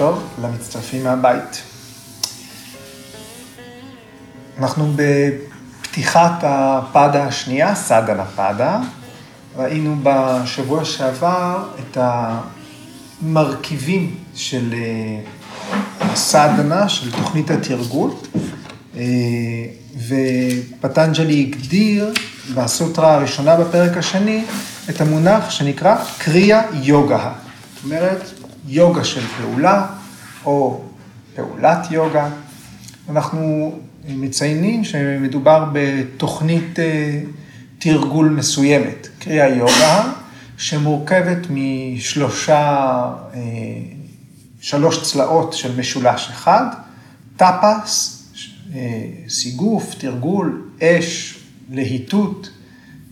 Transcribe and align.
טוב 0.00 0.28
למצטרפים 0.42 1.04
מהבית. 1.04 1.62
אנחנו 4.58 4.92
בפתיחת 4.96 6.32
הפדה 6.42 7.24
השנייה, 7.24 7.74
סדנה 7.74 8.24
פדה. 8.24 8.80
ראינו 9.56 9.96
בשבוע 10.02 10.84
שעבר 10.84 11.68
את 11.80 11.98
המרכיבים 13.22 14.16
של 14.34 14.74
אה, 14.74 15.20
הסדנה, 16.00 16.88
של 16.88 17.12
תוכנית 17.12 17.50
התרגול, 17.50 18.10
אה, 18.96 19.02
ופטנג'לי 20.08 21.40
הגדיר 21.40 22.12
בסוטרה 22.54 23.14
הראשונה 23.14 23.56
בפרק 23.56 23.96
השני 23.96 24.44
את 24.90 25.00
המונח 25.00 25.50
שנקרא 25.50 25.96
קריאה 26.18 26.62
יוגה. 26.72 27.32
זאת 27.74 27.84
אומרת, 27.84 28.39
יוגה 28.72 29.04
של 29.04 29.20
פעולה, 29.20 29.86
או 30.44 30.84
פעולת 31.34 31.90
יוגה. 31.90 32.28
אנחנו 33.08 33.72
מציינים 34.08 34.84
שמדובר 34.84 35.64
בתוכנית 35.72 36.78
אה, 36.78 37.20
תרגול 37.78 38.28
מסוימת, 38.28 39.08
קריאה 39.18 39.48
יוגה, 39.48 40.12
שמורכבת 40.56 41.38
משלושה, 41.50 42.58
אה, 43.34 43.40
שלוש 44.60 45.12
צלעות 45.12 45.52
של 45.52 45.80
משולש 45.80 46.28
אחד, 46.30 46.66
טאפס, 47.36 48.24
אה, 48.74 48.80
סיגוף, 49.28 49.94
תרגול, 49.98 50.62
אש, 50.82 51.38
להיטות, 51.70 52.50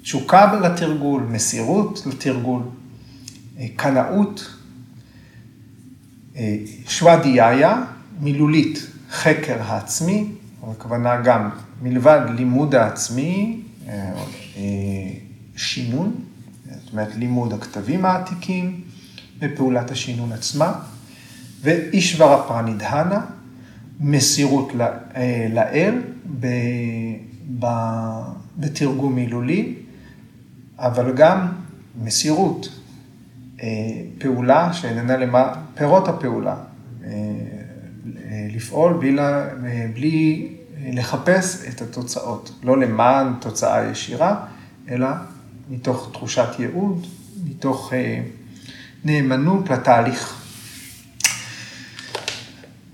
תשוקה 0.02 0.60
לתרגול, 0.60 1.22
מסירות 1.22 2.02
לתרגול, 2.06 2.62
קנאות, 3.76 4.57
שוודיאיה, 6.88 7.84
מילולית, 8.20 8.86
חקר 9.10 9.62
העצמי, 9.62 10.26
הכוונה 10.70 11.20
גם 11.20 11.50
מלבד 11.82 12.20
לימוד 12.36 12.74
העצמי, 12.74 13.60
אה, 13.88 14.12
אה, 14.56 14.62
שינון, 15.56 16.14
זאת 16.84 16.92
אומרת 16.92 17.16
לימוד 17.16 17.52
הכתבים 17.52 18.04
העתיקים 18.04 18.80
ופעולת 19.40 19.90
השינון 19.90 20.32
עצמה, 20.32 20.72
ואישברה 21.60 22.48
פרנידהנה, 22.48 23.20
מסירות 24.00 24.72
אה, 25.16 25.46
לאל 25.54 26.00
בתרגום 28.56 29.14
מילולי, 29.14 29.74
אבל 30.78 31.12
גם 31.12 31.48
מסירות, 32.02 32.77
פעולה 34.18 34.72
שאיננה 34.72 35.16
למה, 35.16 35.54
פירות 35.74 36.08
הפעולה, 36.08 36.56
לפעול 38.54 38.92
בלי, 38.92 39.16
בלי 39.94 40.48
לחפש 40.86 41.64
את 41.68 41.82
התוצאות, 41.82 42.52
לא 42.62 42.78
למען 42.78 43.32
תוצאה 43.40 43.90
ישירה, 43.90 44.36
אלא 44.90 45.08
מתוך 45.70 46.10
תחושת 46.12 46.48
ייעוד, 46.58 47.06
מתוך 47.44 47.92
אה, 47.92 48.20
נאמנות 49.04 49.70
לתהליך. 49.70 50.42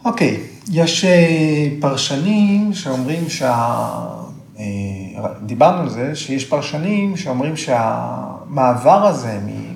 אוקיי, 0.04 0.40
יש 0.72 1.04
אה, 1.04 1.68
פרשנים 1.80 2.74
שאומרים 2.74 3.28
שה... 3.28 3.54
אה, 4.58 4.64
דיברנו 5.42 5.82
על 5.82 5.90
זה, 5.90 6.16
שיש 6.16 6.44
פרשנים 6.44 7.16
שאומרים 7.16 7.56
שהמעבר 7.56 9.06
הזה 9.06 9.38
מ... 9.46 9.73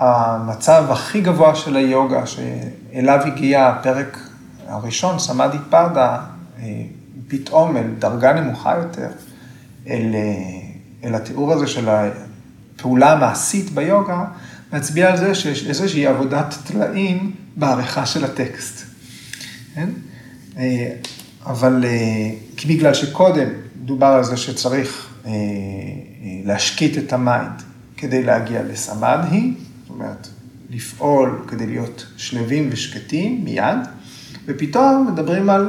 המצב 0.00 0.84
הכי 0.90 1.20
גבוה 1.20 1.54
של 1.54 1.76
היוגה, 1.76 2.26
שאליו 2.26 3.20
הגיע 3.26 3.68
הפרק 3.68 4.18
הראשון, 4.66 5.18
סמאדי 5.18 5.56
פרדה, 5.70 6.20
אה, 6.58 6.82
פתאום 7.28 7.76
אל 7.76 7.90
דרגה 7.98 8.32
נמוכה 8.32 8.76
יותר, 8.76 9.08
אל, 9.88 10.10
אה, 10.14 11.08
אל 11.08 11.14
התיאור 11.14 11.52
הזה 11.52 11.66
של 11.66 11.88
הפעולה 11.88 13.12
המעשית 13.12 13.70
ביוגה, 13.70 14.24
מצביע 14.72 15.10
על 15.10 15.16
זה 15.16 15.34
שיש 15.34 15.66
איזושהי 15.66 16.06
עבודת 16.06 16.54
טלאים 16.66 17.32
בעריכה 17.56 18.06
של 18.06 18.24
הטקסט. 18.24 18.84
כן? 19.74 19.88
אה, 20.58 20.92
אבל, 21.46 21.84
כי 22.56 22.68
בגלל 22.68 22.94
שקודם 22.94 23.48
דובר 23.76 24.06
על 24.06 24.24
זה 24.24 24.36
שצריך 24.36 25.06
להשקיט 26.44 26.98
את 26.98 27.12
ה 27.12 27.22
mind 27.22 27.62
כדי 27.96 28.22
להגיע 28.22 28.62
לסמאדהי, 28.62 29.52
זאת 29.52 29.69
אומרת, 30.00 30.28
לפעול 30.70 31.44
כדי 31.48 31.66
להיות 31.66 32.06
שלווים 32.16 32.68
ושקטים 32.72 33.44
מיד, 33.44 33.78
ופתאום 34.46 35.08
מדברים 35.12 35.50
על 35.50 35.68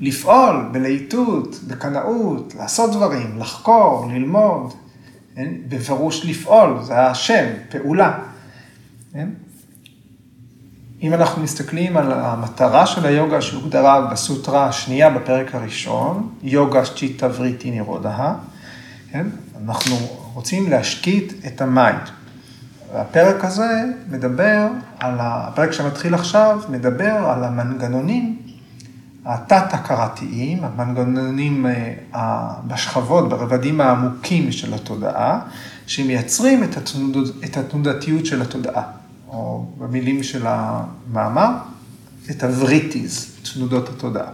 לפעול 0.00 0.68
בלהיטות, 0.72 1.60
בקנאות, 1.66 2.54
לעשות 2.58 2.90
דברים, 2.92 3.38
לחקור, 3.38 4.10
ללמוד. 4.12 4.72
כן? 5.34 5.52
בפירוש 5.68 6.26
לפעול, 6.26 6.78
זה 6.82 7.00
השם, 7.06 7.46
פעולה. 7.68 8.18
כן? 9.12 9.28
אם 11.02 11.14
אנחנו 11.14 11.42
מסתכלים 11.42 11.96
על 11.96 12.12
המטרה 12.12 12.86
של 12.86 13.06
היוגה 13.06 13.42
שהוגדרה 13.42 14.00
בסוטרה 14.00 14.66
השנייה 14.66 15.10
בפרק 15.10 15.54
הראשון, 15.54 16.32
יוגה 16.42 16.82
צ'יטה 16.96 17.28
וריטי 17.36 17.70
נירודה, 17.70 18.34
כן? 19.12 19.26
אנחנו 19.64 19.96
רוצים 20.34 20.70
להשקיט 20.70 21.32
את 21.46 21.60
ה 21.60 21.70
mind. 21.70 22.21
והפרק 22.94 23.44
הזה 23.44 23.84
מדבר 24.10 24.68
על, 24.98 25.14
הפרק 25.20 25.72
שמתחיל 25.72 26.14
עכשיו, 26.14 26.60
מדבר 26.68 27.12
על 27.12 27.44
המנגנונים 27.44 28.36
התת-הכרתיים, 29.24 30.64
המנגנונים 30.64 31.66
אה, 32.14 32.54
בשכבות, 32.66 33.28
ברבדים 33.28 33.80
העמוקים 33.80 34.52
של 34.52 34.74
התודעה, 34.74 35.40
שמייצרים 35.86 36.64
את, 36.64 36.76
התנוד, 36.76 37.28
את 37.44 37.56
התנודתיות 37.56 38.26
של 38.26 38.42
התודעה, 38.42 38.82
או 39.28 39.66
במילים 39.78 40.22
של 40.22 40.42
המאמר, 40.46 41.50
את 42.30 42.42
הווריטיז, 42.42 43.36
תנודות 43.54 43.88
התודעה. 43.88 44.30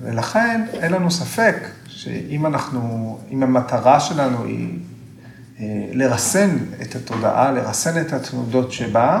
ולכן 0.00 0.64
אין 0.72 0.92
לנו 0.92 1.10
ספק 1.10 1.56
שאם 1.88 2.46
אנחנו, 2.46 3.18
אם 3.30 3.42
המטרה 3.42 4.00
שלנו 4.00 4.44
היא 4.44 4.78
לרסן 5.92 6.56
את 6.82 6.94
התודעה, 6.94 7.52
לרסן 7.52 8.00
את 8.00 8.12
התנודות 8.12 8.72
שבה, 8.72 9.20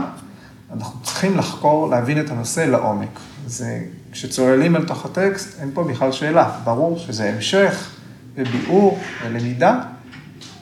אנחנו 0.72 1.00
צריכים 1.02 1.38
לחקור, 1.38 1.90
להבין 1.90 2.20
את 2.20 2.30
הנושא 2.30 2.60
לעומק. 2.60 3.18
זה, 3.46 3.80
כשצוללים 4.12 4.76
אל 4.76 4.84
תוך 4.84 5.04
הטקסט, 5.04 5.60
אין 5.60 5.70
פה 5.74 5.84
בכלל 5.84 6.12
שאלה. 6.12 6.50
ברור 6.64 6.98
שזה 6.98 7.28
המשך 7.28 7.90
וביאור 8.34 8.98
ולמידה 9.24 9.80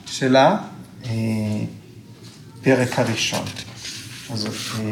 של 0.07 0.37
הפרק 1.03 2.99
הראשון. 2.99 3.45
אז 4.33 4.47
אה, 4.47 4.91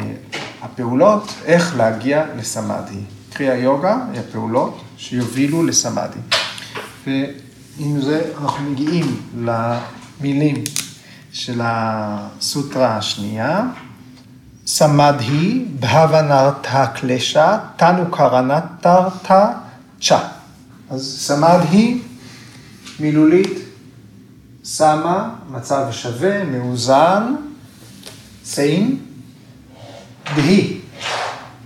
הפעולות, 0.61 1.33
איך 1.45 1.77
להגיע 1.77 2.25
לסמאדי. 2.37 2.99
קריאה 3.33 3.55
יוגה 3.55 3.97
היא 4.11 4.19
הפעולות 4.19 4.81
שיובילו 4.97 5.65
לסמאדי. 5.65 6.19
ועם 7.07 8.01
זה 8.01 8.31
אנחנו 8.41 8.71
מגיעים 8.71 9.21
מילים 10.21 10.63
של 11.31 11.61
הסוטרה 11.63 12.97
השנייה. 12.97 13.61
סמדהי 14.67 15.65
בהבנרתא 15.79 16.85
קלשה, 16.85 17.57
תנו 17.75 18.11
קרנתרתא 18.11 19.47
צ'ה. 20.01 20.19
אז 20.89 21.17
סמדהי, 21.19 22.01
מילולית, 22.99 23.57
שמה, 24.63 25.29
מצב 25.51 25.87
שווה, 25.91 26.43
מאוזן, 26.43 27.35
סיין, 28.45 28.97
דהי, 30.35 30.79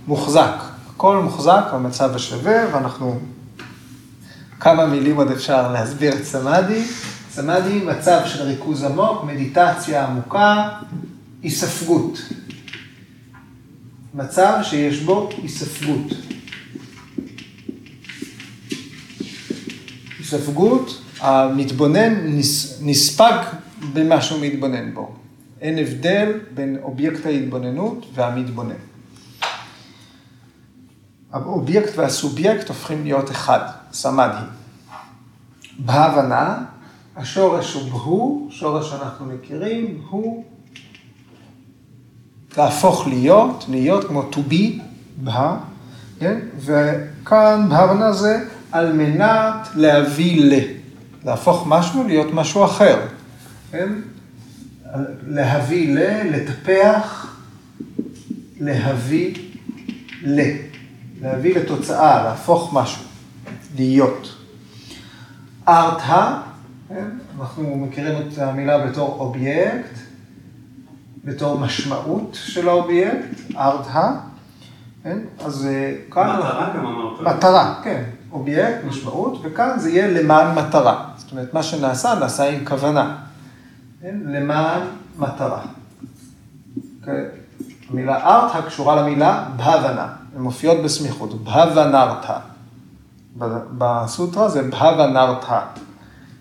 מוחזק. 0.06 0.54
הכל 0.94 1.16
מוחזק 1.16 1.64
במצב 1.72 2.14
השווה, 2.14 2.56
ואנחנו, 2.72 3.20
כמה 4.60 4.86
מילים 4.86 5.16
עוד 5.16 5.30
אפשר 5.30 5.72
להסביר 5.72 6.12
את 6.16 6.24
סמאדי. 6.24 6.84
סמאדי, 7.32 7.84
מצב 7.84 8.20
של 8.26 8.42
ריכוז 8.42 8.84
עמוק, 8.84 9.24
מדיטציה 9.24 10.06
עמוקה, 10.06 10.68
היספגות. 11.42 12.18
מצב 14.14 14.58
שיש 14.62 15.00
בו 15.00 15.28
היספגות. 15.42 16.12
היספגות, 20.18 21.02
המתבונן 21.20 22.14
נספג 22.80 23.42
במה 23.92 24.22
שהוא 24.22 24.40
מתבונן 24.40 24.94
בו. 24.94 25.14
אין 25.60 25.78
הבדל 25.78 26.32
בין 26.54 26.78
אובייקט 26.82 27.26
ההתבוננות 27.26 28.06
והמתבונן. 28.14 28.80
האובייקט 31.32 31.92
והסובייקט 31.96 32.68
הופכים 32.68 33.04
להיות 33.04 33.30
אחד, 33.30 33.60
סמאדי. 33.92 34.44
בהבנה, 35.78 36.64
השורש 37.16 37.74
הוא 37.74 37.90
בהו, 37.90 38.48
שורש 38.50 38.90
שאנחנו 38.90 39.26
מכירים, 39.26 40.00
הוא 40.10 40.44
להפוך 42.56 43.06
להיות, 43.06 43.64
להיות 43.68 44.04
כמו 44.04 44.22
to 44.32 44.52
be, 44.52 44.80
בה, 45.16 45.56
כן? 46.20 46.38
וכאן 46.56 47.66
בהבנה 47.68 48.12
זה 48.12 48.44
על 48.72 48.92
מנת 48.92 49.68
להביא 49.74 50.44
ל. 50.44 50.60
להפוך 51.24 51.64
משהו 51.66 52.04
להיות 52.06 52.32
משהו 52.32 52.64
אחר, 52.64 53.00
כן? 53.70 53.92
להביא 55.26 55.94
ל, 55.94 55.98
לטפח, 56.36 57.36
להביא 58.60 59.34
ל. 60.22 60.40
להביא 61.22 61.54
לתוצאה, 61.54 62.24
להפוך 62.24 62.72
משהו, 62.72 63.02
להיות. 63.76 64.36
ארתא, 65.68 66.36
כן? 66.36 66.49
אנחנו 67.40 67.76
מכירים 67.76 68.28
את 68.28 68.38
המילה 68.38 68.86
בתור 68.86 69.16
אובייקט, 69.20 69.98
בתור 71.24 71.58
משמעות 71.58 72.30
של 72.32 72.68
האובייקט, 72.68 73.56
ארתא, 73.56 74.10
כן? 75.02 75.18
אז 75.44 75.66
אה, 75.66 75.94
כאן... 76.10 76.36
מטרה 76.38 76.72
גם 76.76 76.86
אמרת. 76.86 77.20
מטרה, 77.20 77.80
כן. 77.84 78.04
אובייקט, 78.32 78.84
משמעות, 78.84 79.40
וכאן 79.42 79.78
זה 79.78 79.90
יהיה 79.90 80.22
למען 80.22 80.58
מטרה. 80.58 81.08
זאת 81.16 81.32
אומרת, 81.32 81.54
מה 81.54 81.62
שנעשה, 81.62 82.14
נעשה 82.14 82.48
עם 82.50 82.64
כוונה. 82.64 83.16
כן? 84.02 84.16
למען 84.24 84.82
מטרה. 85.18 85.60
כן? 87.04 87.24
המילה 87.90 88.16
ארתא 88.16 88.66
קשורה 88.66 89.02
למילה 89.02 89.48
בהבנה. 89.56 90.08
הן 90.36 90.42
מופיעות 90.42 90.78
בסמיכות, 90.84 91.44
בהבנרתא. 91.44 92.38
בסוטרה 93.78 94.48
זה 94.48 94.62
בהבנרתא. 94.62 95.60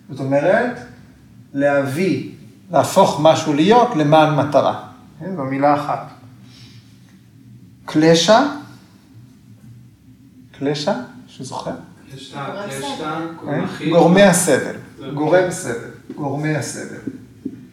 זאת 0.09 0.19
אומרת, 0.19 0.79
להביא, 1.53 2.31
להפוך 2.71 3.19
משהו 3.23 3.53
להיות 3.53 3.95
למען 3.95 4.35
מטרה. 4.35 4.83
כן? 5.19 5.35
זו 5.35 5.43
מילה 5.43 5.75
אחת. 5.75 6.07
קלשה, 7.85 8.47
קלשה, 10.59 10.93
שזוכר? 11.27 11.71
קלשה, 12.11 12.45
קלשה, 12.65 13.19
כן? 13.45 13.89
גורמי 13.89 14.23
הסבל, 14.23 14.75
גורם 15.13 15.51
סבל, 15.51 15.89
גורמי 16.15 16.55
הסבל. 16.55 16.97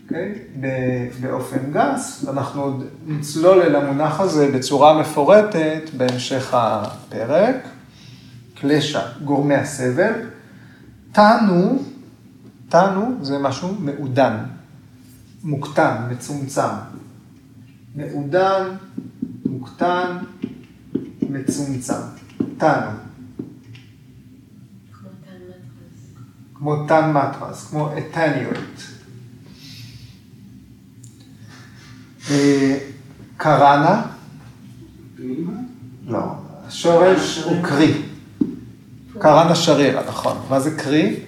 אוקיי? 0.04 0.34
באופן 1.20 1.72
גס, 1.72 2.24
אנחנו 2.28 2.62
עוד 2.62 2.84
נצלול 3.06 3.62
אל 3.62 3.76
המונח 3.76 4.20
הזה 4.20 4.50
בצורה 4.52 5.00
מפורטת 5.00 5.82
בהמשך 5.96 6.54
הפרק. 6.54 7.56
קלשה, 8.54 9.00
גורמי 9.24 9.54
הסבל. 9.54 10.12
תנו, 11.12 11.82
תנו 12.68 13.18
זה 13.22 13.38
משהו 13.38 13.74
מעודן, 13.80 14.36
מוקטן, 15.44 15.96
מצומצם. 16.10 16.68
מעודן, 17.94 18.76
מוקטן, 19.46 20.16
מצומצם. 21.30 22.00
תנו. 22.58 22.90
כמו 26.54 26.86
תן 26.86 27.12
מטרס, 27.12 27.68
כמו 27.70 27.90
אתניוט. 27.98 28.80
קראנה? 33.36 34.02
לא, 36.06 36.20
השורש 36.66 37.42
הוא 37.44 37.62
קרי. 37.62 38.02
קראנה 39.18 39.54
שרירה, 39.54 40.02
נכון. 40.08 40.36
מה 40.50 40.60
זה 40.60 40.70
קרי? 40.70 41.25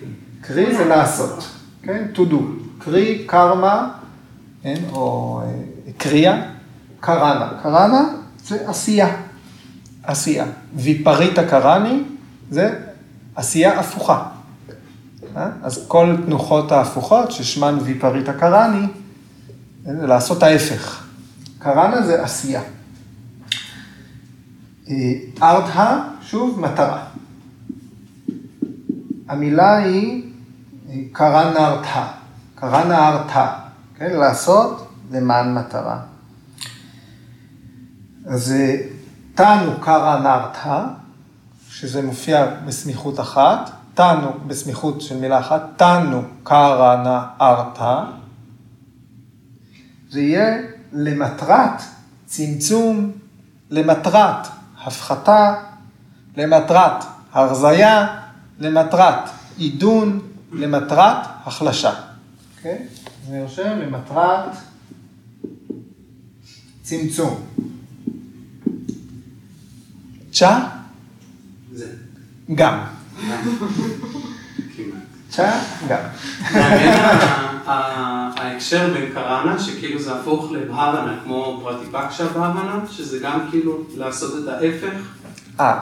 קרי 0.49 0.77
זה 0.77 0.85
לעשות, 0.85 1.49
כן? 1.83 2.06
to 2.15 2.19
do. 2.19 2.37
קרי, 2.79 3.25
קרמה, 3.27 3.91
כן? 4.62 4.83
או 4.93 5.41
אה, 5.45 5.93
קריאה, 5.97 6.43
קראנה. 7.00 7.50
קראנה 7.62 8.05
זה 8.45 8.69
עשייה. 8.69 9.17
עשייה. 10.03 10.47
ויפריטה 10.75 11.49
קראני 11.49 12.03
זה 12.50 12.79
עשייה 13.35 13.81
הפוכה. 13.81 14.29
אה? 15.37 15.50
אז 15.62 15.85
כל 15.89 16.17
תנוחות 16.27 16.73
ההפוכות, 16.73 17.33
ששמן 17.33 17.79
ויפריטה 17.83 18.33
קראני, 18.33 18.87
זה 19.85 20.06
לעשות 20.06 20.43
ההפך. 20.43 21.06
קראנה 21.59 22.03
זה 22.03 22.23
עשייה. 22.23 22.62
אה, 24.91 25.12
ארתהה, 25.43 26.09
שוב, 26.23 26.61
מטרה. 26.61 27.05
המילה 29.29 29.77
היא 29.77 30.23
אה, 30.23 30.27
קראנה 31.12 31.67
ארתהה, 31.69 32.12
קראנה 32.55 33.08
ארתהה, 33.08 33.61
כן? 33.96 34.11
לעשות 34.17 34.88
למען 35.11 35.55
מטרה. 35.55 36.00
אז 38.26 38.52
אה, 38.52 38.76
תנו 39.35 39.73
קראנה 39.81 40.35
ארתהה, 40.35 40.87
שזה 41.69 42.02
מופיע 42.02 42.46
בסמיכות 42.67 43.20
אחת, 43.20 43.70
תנו 43.94 44.32
בסמיכות 44.46 45.00
של 45.00 45.17
מילה 45.17 45.38
אחת, 45.38 45.62
תנו 45.76 46.23
קראנה 46.43 47.26
ארתהה. 47.40 48.05
זה 50.11 50.20
יהיה 50.20 50.56
למטרת 50.93 51.82
צמצום, 52.26 53.12
למטרת 53.70 54.46
הפחתה, 54.85 55.55
למטרת 56.37 57.05
הרזייה, 57.32 58.20
למטרת 58.58 59.31
עידון, 59.56 60.20
למטרת 60.53 61.17
החלשה. 61.45 61.93
אוקיי? 62.56 62.73
Okay? 62.73 63.29
זה 63.29 63.37
יושב 63.37 63.65
למטרת 63.65 64.50
צמצום. 66.83 67.47
צ'ה? 70.33 70.69
זה. 71.73 71.87
גם. 72.55 72.79
צ'ה? 75.31 75.61
גם. 75.89 76.00
ההקשר 77.67 78.93
בין 78.95 79.12
קראנה, 79.15 79.59
שכאילו 79.59 80.03
זה 80.03 80.15
הפוך 80.15 80.53
לבהבנה, 80.53 81.19
כמו 81.25 81.61
פרטיפקשה 81.62 82.29
בהבנה, 82.29 82.81
שזה 82.91 83.19
גם 83.19 83.41
כאילו 83.50 83.79
לעשות 83.97 84.43
את 84.43 84.49
ההפך. 84.49 84.97
אה, 85.61 85.81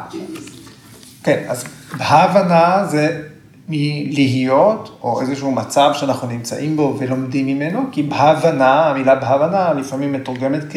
כן, 1.22 1.46
אז 1.48 1.64
בהבנה 1.98 2.86
זה 2.86 3.28
מלהיות, 3.68 4.98
או 5.02 5.20
איזשהו 5.20 5.52
מצב 5.52 5.90
שאנחנו 5.94 6.28
נמצאים 6.28 6.76
בו 6.76 6.96
ולומדים 6.98 7.46
ממנו, 7.46 7.80
כי 7.92 8.02
בהבנה, 8.02 8.90
המילה 8.90 9.14
בהבנה 9.14 9.72
לפעמים 9.72 10.12
מתורגמת 10.12 10.60
כ, 10.70 10.76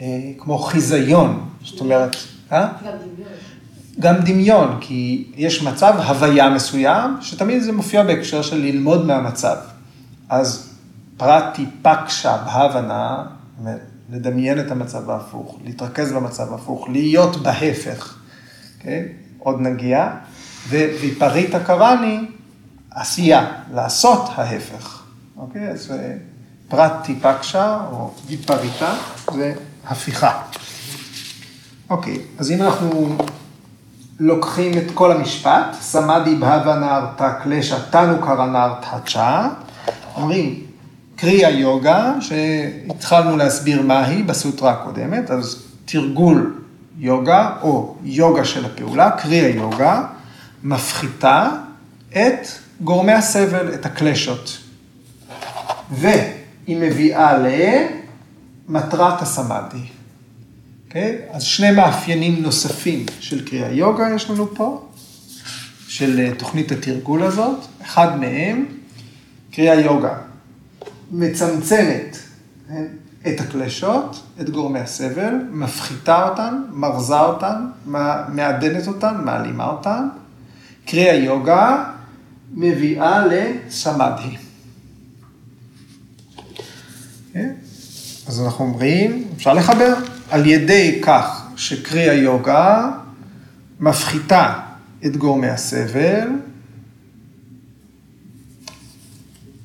אה, 0.00 0.20
כמו 0.38 0.58
חיזיון, 0.58 1.48
זאת 1.64 1.80
אומרת, 1.80 2.16
אה? 2.52 2.68
גם 4.00 4.14
דמיון, 4.24 4.78
כי 4.80 5.24
יש 5.36 5.62
מצב, 5.62 5.94
הוויה 6.06 6.50
מסוים, 6.50 7.16
שתמיד 7.20 7.62
זה 7.62 7.72
מופיע 7.72 8.02
בהקשר 8.02 8.42
של 8.42 8.56
ללמוד 8.56 9.06
מהמצב. 9.06 9.56
אז 10.28 10.74
פרטי 11.16 11.66
פקשה 11.82 12.36
בהבנה, 12.46 13.24
לדמיין 14.12 14.60
את 14.60 14.70
המצב 14.70 15.10
ההפוך, 15.10 15.58
להתרכז 15.64 16.12
במצב 16.12 16.52
ההפוך, 16.52 16.88
להיות 16.88 17.36
בהפך, 17.36 18.14
okay? 18.14 18.82
כן? 18.82 19.02
עוד 19.38 19.60
נגיע, 19.60 20.10
וויפריטה 20.68 21.60
קראני, 21.60 22.20
עשייה, 22.90 23.46
לעשות 23.74 24.28
ההפך, 24.34 25.02
אוקיי? 25.36 25.68
אז 25.68 25.90
אה, 25.90 26.12
פרטי 26.68 27.14
פקשה 27.20 27.78
או 27.92 28.10
ויפריטה 28.26 28.94
זה 29.34 29.54
הפיכה. 29.86 30.42
אוקיי, 31.90 32.18
אז 32.38 32.50
אם 32.50 32.62
אנחנו 32.62 33.16
לוקחים 34.20 34.78
את 34.78 34.84
כל 34.94 35.12
המשפט, 35.12 35.76
סמאדי 35.80 36.34
בהווה 36.34 36.78
נארתא 36.78 37.32
קלשה 37.42 37.76
תנו 37.90 38.18
קרא 38.18 38.46
נארתא 38.46 38.98
צ'ה, 39.12 39.48
אומרים 40.16 40.60
קריאה 41.16 41.50
יוגה, 41.50 42.14
שהתחלנו 42.20 43.36
להסביר 43.36 43.82
מהי 43.82 44.22
בסוטרה 44.22 44.70
הקודמת, 44.70 45.30
אז 45.30 45.62
תרגול 45.84 46.54
יוגה 46.98 47.50
או 47.62 47.94
יוגה 48.02 48.44
של 48.44 48.64
הפעולה, 48.64 49.10
קריאה 49.10 49.48
יוגה, 49.48 50.04
מפחיתה 50.62 51.50
את 52.10 52.48
גורמי 52.80 53.12
הסבל, 53.12 53.74
את 53.74 53.86
הקלשות. 53.86 54.58
והיא 55.90 56.76
מביאה 56.80 57.38
למטרת 58.68 59.22
הסמאדי. 59.22 59.76
Okay? 59.76 60.00
אוקיי? 60.88 61.18
אז 61.30 61.42
שני 61.42 61.70
מאפיינים 61.70 62.42
נוספים 62.42 63.06
של 63.20 63.48
קריאה 63.48 63.70
יוגה 63.72 64.08
יש 64.14 64.30
לנו 64.30 64.54
פה, 64.54 64.88
של 65.88 66.20
אה, 66.20 66.34
תוכנית 66.34 66.72
התרגול 66.72 67.22
הזאת. 67.22 67.58
אחד 67.82 68.20
מהם, 68.20 68.66
קריאה 69.52 69.74
יוגה, 69.74 70.14
מצמצמת 71.10 72.16
כן? 72.68 72.84
את 73.28 73.40
הקלשות, 73.40 74.22
את 74.40 74.50
גורמי 74.50 74.80
הסבל, 74.80 75.34
מפחיתה 75.50 76.28
אותן, 76.28 76.62
מרזה 76.70 77.20
אותן, 77.20 77.66
מעדנת 78.28 78.88
אותן, 78.88 79.20
מעלימה 79.24 79.66
אותן. 79.66 80.08
קריאה 80.90 81.14
יוגה 81.14 81.84
מביאה 82.54 83.26
לסמאדי. 83.26 84.22
Okay? 84.22 84.38
כן? 87.32 87.52
אז 88.26 88.40
אנחנו 88.40 88.64
אומרים, 88.64 89.24
אפשר 89.36 89.54
לחבר, 89.54 89.94
על 90.30 90.46
ידי 90.46 91.00
כך 91.04 91.46
שקרי 91.56 92.10
היוגה 92.10 92.90
מפחיתה 93.80 94.52
את 95.06 95.16
גורמי 95.16 95.48
הסבל, 95.48 96.28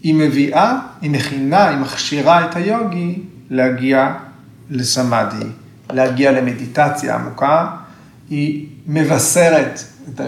היא 0.04 0.14
מביאה, 0.14 0.80
היא 1.02 1.12
מכינה, 1.12 1.70
היא 1.70 1.78
מכשירה 1.78 2.46
את 2.46 2.56
היוגי 2.56 3.24
להגיע 3.50 4.14
לסמאדי, 4.70 5.46
להגיע 5.90 6.32
למדיטציה 6.32 7.16
עמוקה, 7.16 7.76
היא 8.30 8.68
מבשרת 8.88 9.80
את 10.10 10.20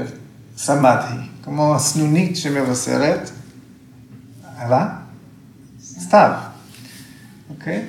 הסמאדי, 0.58 1.22
כמו 1.44 1.76
הסנונית 1.76 2.38
שמבשרת, 2.38 3.30
הלאה? 4.58 4.88
סתיו, 5.82 6.32
אוקיי? 7.50 7.86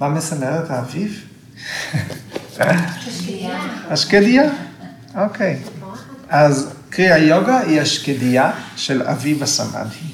מה 0.00 0.08
מסמרת 0.08 0.70
האביב? 0.70 1.24
השקדיה. 3.90 4.50
אוקיי. 5.14 5.58
אז 6.28 6.70
קרי 6.90 7.12
היוגה 7.12 7.58
היא 7.58 7.80
השקדיה 7.80 8.52
של 8.76 9.02
אביב 9.02 9.42
הסמאדי. 9.42 10.12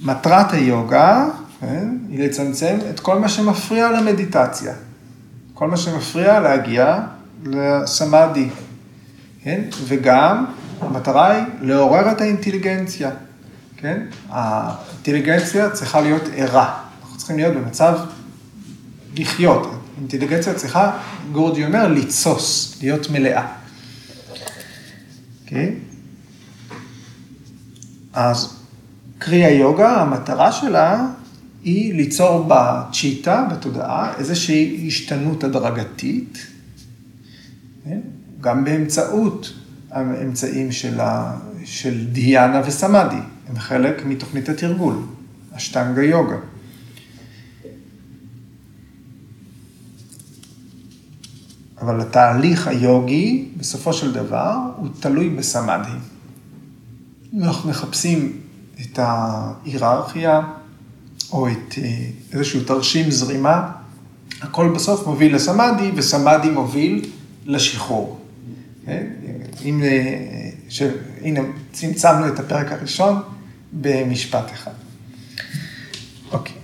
מטרת 0.00 0.52
היוגה 0.52 1.28
כן, 1.60 1.88
היא 2.08 2.24
לצמצם 2.24 2.78
את 2.90 3.00
כל 3.00 3.18
מה 3.18 3.28
שמפריע 3.28 3.90
למדיטציה. 3.90 4.74
כל 5.54 5.68
מה 5.68 5.76
שמפריע 5.76 6.40
להגיע 6.40 7.00
לסמאדי. 7.44 8.48
כן? 9.46 9.62
וגם 9.86 10.44
המטרה 10.80 11.30
היא 11.30 11.44
לעורר 11.60 12.12
את 12.12 12.20
האינטליגנציה. 12.20 13.10
כן? 13.76 14.06
האינטליגנציה 14.28 15.70
צריכה 15.70 16.00
להיות 16.00 16.22
ערה. 16.36 16.82
אנחנו 17.02 17.18
צריכים 17.18 17.36
להיות 17.36 17.54
במצב 17.54 17.98
לחיות. 19.16 19.70
אינטליגנציה 19.98 20.54
צריכה, 20.54 20.98
גורדי 21.32 21.64
אומר, 21.64 21.88
לתסוס, 21.88 22.78
להיות 22.82 23.10
מלאה. 23.10 23.46
אוקיי? 25.44 25.74
אז 28.12 28.56
קרי 29.18 29.44
היוגה, 29.44 30.00
המטרה 30.00 30.52
שלה 30.52 31.06
היא 31.62 31.94
ליצור 31.94 32.48
בצ'יטה, 32.48 33.48
בתודעה, 33.50 34.12
איזושהי 34.18 34.84
השתנות 34.86 35.44
הדרגתית, 35.44 36.46
כן? 37.84 38.00
גם 38.46 38.64
באמצעות 38.64 39.52
האמצעים 39.90 40.72
של, 40.72 41.00
ה, 41.00 41.36
של 41.64 42.06
דיאנה 42.06 42.62
וסמאדי, 42.66 43.16
הם 43.48 43.58
חלק 43.58 44.06
מתוכנית 44.06 44.48
התרגול, 44.48 44.96
אשטנגה 45.52 46.02
יוגה. 46.02 46.36
אבל 51.80 52.00
התהליך 52.00 52.68
היוגי, 52.68 53.48
בסופו 53.56 53.92
של 53.92 54.12
דבר, 54.12 54.56
הוא 54.76 54.88
תלוי 55.00 55.30
בסמאדי. 55.30 55.98
אנחנו 57.42 57.70
מחפשים 57.70 58.40
את 58.82 58.98
ההיררכיה, 59.02 60.40
או 61.32 61.48
את 61.48 61.74
אה, 61.78 62.08
איזשהו 62.32 62.64
תרשים 62.64 63.10
זרימה, 63.10 63.72
הכל 64.40 64.72
בסוף 64.74 65.06
מוביל 65.06 65.34
לסמאדי, 65.34 65.90
וסמאדי 65.94 66.50
מוביל 66.50 67.10
לשחרור. 67.46 68.25
כן? 68.86 69.06
אם, 69.64 69.82
אה, 69.82 70.48
ש... 70.68 70.82
הנה, 71.22 71.40
צמצמנו 71.72 72.28
את 72.28 72.38
הפרק 72.38 72.72
הראשון 72.72 73.22
במשפט 73.72 74.52
אחד. 74.52 74.70
אוקיי. 76.32 76.54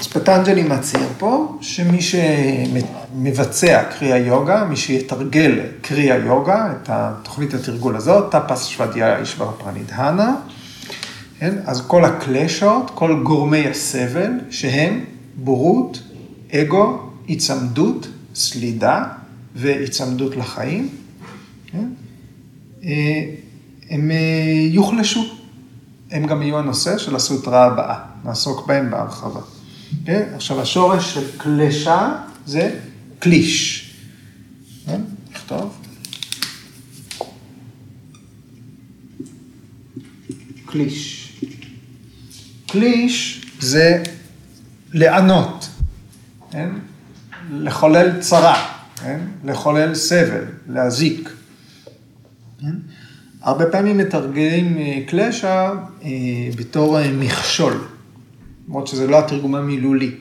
אז 0.00 0.06
פטנג'לי 0.06 0.62
מצהיר 0.62 1.08
פה 1.18 1.58
שמי 1.60 1.98
שמבצע 2.02 3.82
קריאה 3.98 4.18
יוגה, 4.18 4.64
מי 4.64 4.76
שיתרגל 4.76 5.60
קריאה 5.80 6.16
יוגה, 6.16 6.72
את 6.72 6.90
התוכנית 6.92 7.54
התרגול 7.54 7.96
הזאת, 7.96 8.32
טפס 8.32 8.66
שוודיה 8.66 9.18
אישבר 9.18 9.52
פרנידהנה, 9.58 10.36
כן? 11.38 11.54
אז 11.66 11.86
כל 11.86 12.04
הקלשות, 12.04 12.90
כל 12.94 13.22
גורמי 13.22 13.68
הסבל, 13.68 14.30
שהם 14.50 15.04
בורות, 15.36 16.02
אגו, 16.54 17.10
היצמדות, 17.28 18.08
סלידה 18.34 19.04
והיצמדות 19.54 20.36
לחיים, 20.36 20.88
כן? 21.66 21.88
אה, 22.84 23.34
הם 23.90 24.10
אה, 24.10 24.16
יוחלשו. 24.70 25.24
הם 26.10 26.26
גם 26.26 26.42
יהיו 26.42 26.58
הנושא 26.58 26.98
של 26.98 27.16
הסוטרה 27.16 27.64
הבאה, 27.64 27.98
נעסוק 28.24 28.66
בהם 28.66 28.90
בהרחבה. 28.90 29.40
כן? 30.04 30.22
עכשיו, 30.34 30.60
השורש 30.60 31.14
של 31.14 31.38
קלשה 31.38 32.16
זה 32.46 32.80
קליש. 33.18 33.86
כן? 34.86 35.00
נכתוב. 35.32 35.76
קליש. 40.66 41.32
קליש 42.66 43.46
זה 43.60 44.02
לענות, 44.92 45.68
כן? 46.50 46.70
לחולל 47.52 48.20
צרה, 48.20 48.79
כן? 49.02 49.20
לחולל 49.44 49.94
סבל, 49.94 50.44
להזיק. 50.68 51.30
כן? 52.60 52.74
הרבה 53.40 53.66
פעמים 53.66 53.98
מתרגלים 53.98 54.78
אה, 54.78 54.98
קלשה 55.06 55.72
אה, 56.02 56.08
בתור 56.56 56.98
אה, 56.98 57.12
מכשול, 57.12 57.84
למרות 58.68 58.86
שזה 58.86 59.06
לא 59.06 59.18
התרגום 59.18 59.54
המילולי, 59.54 60.14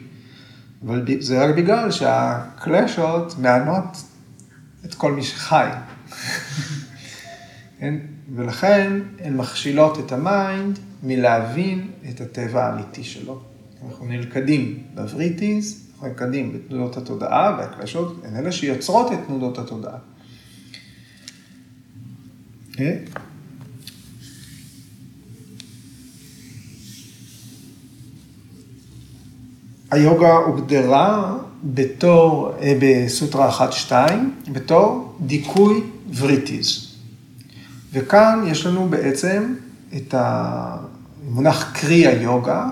אבל 0.85 1.05
זה 1.19 1.45
רק 1.45 1.55
בגלל 1.55 1.91
שהקלשות 1.91 3.35
מענות 3.39 4.03
את 4.85 4.93
כל 4.93 5.11
מי 5.11 5.23
שחי. 5.23 5.69
כן? 7.79 7.95
ולכן 8.35 8.93
הן 9.19 9.37
מכשילות 9.37 9.99
את 9.99 10.11
ה 10.11 10.25
mind 10.25 10.79
מלהבין 11.03 11.87
את 12.09 12.21
הטבע 12.21 12.65
האמיתי 12.65 13.03
שלו. 13.03 13.41
אנחנו 13.87 14.05
נלכדים 14.05 14.83
בווריטיז, 14.95 15.88
נלכדים 16.03 16.53
בתנודות 16.53 16.97
התודעה, 16.97 17.55
והקלשות 17.59 18.21
הן 18.23 18.35
אלה 18.35 18.51
שיוצרות 18.51 19.11
את 19.11 19.19
תנודות 19.27 19.57
התודעה. 19.57 19.97
אוקיי? 22.71 23.05
היוגה 29.91 30.33
הוגדרה 30.33 31.37
בתור, 31.63 32.51
אה, 32.61 32.77
בסוטרה 32.81 33.49
1-2, 33.89 33.91
בתור 34.51 35.15
דיכוי 35.21 35.83
וריטיז. 36.17 36.95
וכאן 37.93 38.43
יש 38.47 38.65
לנו 38.65 38.89
בעצם 38.89 39.53
את 39.97 40.15
המונח 40.17 41.71
קריה 41.73 42.07
יוגה. 42.07 42.69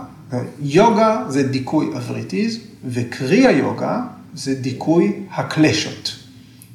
יוגה 0.60 1.26
זה 1.30 1.44
דיכוי 1.44 1.98
הווריטיז, 1.98 2.60
וקריה 2.86 3.48
יוגה 3.48 4.02
זה 4.34 4.56
דיכוי 4.56 5.14
הקלשות. 5.32 6.16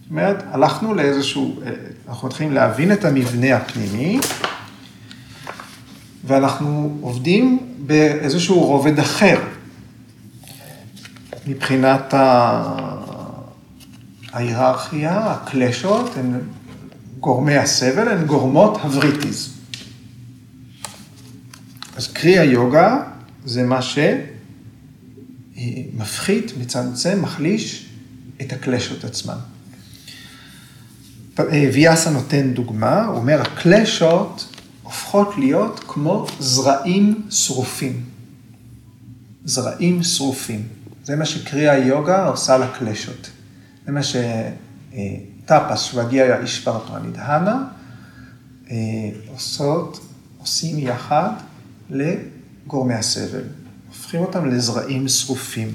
זאת 0.02 0.10
אומרת, 0.10 0.44
הלכנו 0.50 0.94
לאיזשהו, 0.94 1.60
אנחנו 2.08 2.28
מתחילים 2.28 2.52
להבין 2.52 2.92
את 2.92 3.04
המבנה 3.04 3.56
הפנימי, 3.56 4.20
ואנחנו 6.24 6.98
עובדים 7.00 7.58
באיזשהו 7.78 8.60
רובד 8.60 8.98
אחר. 8.98 9.40
מבחינת 11.46 12.14
ההיררכיה, 14.32 15.30
הקלשות 15.30 16.16
הן 16.16 16.40
גורמי 17.20 17.56
הסבל, 17.56 18.08
הן 18.08 18.24
גורמות 18.24 18.76
הווריטיז. 18.82 19.56
אז 21.96 22.08
קריה 22.12 22.38
יוגה 22.38 23.02
זה 23.44 23.62
מה 23.62 23.82
שמפחית, 25.62 26.52
מצמצם, 26.58 27.22
מחליש 27.22 27.86
את 28.40 28.52
הקלשות 28.52 29.04
עצמן. 29.04 29.36
ויאסה 31.72 32.10
נותן 32.10 32.52
דוגמה, 32.52 33.04
הוא 33.04 33.16
אומר, 33.16 33.40
הקלשות 33.40 34.56
הופכות 34.82 35.34
להיות 35.38 35.80
כמו 35.88 36.26
זרעים 36.38 37.26
שרופים. 37.30 38.04
זרעים 39.44 40.02
שרופים. 40.02 40.68
זה 41.04 41.16
מה 41.16 41.24
שקרי 41.24 41.68
היוגה 41.68 42.26
עושה 42.26 42.58
לקלשות. 42.58 43.30
זה 43.86 43.92
מה 43.92 44.00
שטאפס 44.02 45.82
שווגיה 45.82 46.40
אישבר 46.40 46.78
פרנידהנה 46.86 47.64
אה, 48.70 48.76
עושות, 49.32 50.00
עושים 50.38 50.78
יחד 50.78 51.30
לגורמי 51.90 52.94
הסבל. 52.94 53.61
הופכים 54.12 54.26
אותם 54.26 54.50
לזרעים 54.50 55.08
שרופים, 55.08 55.74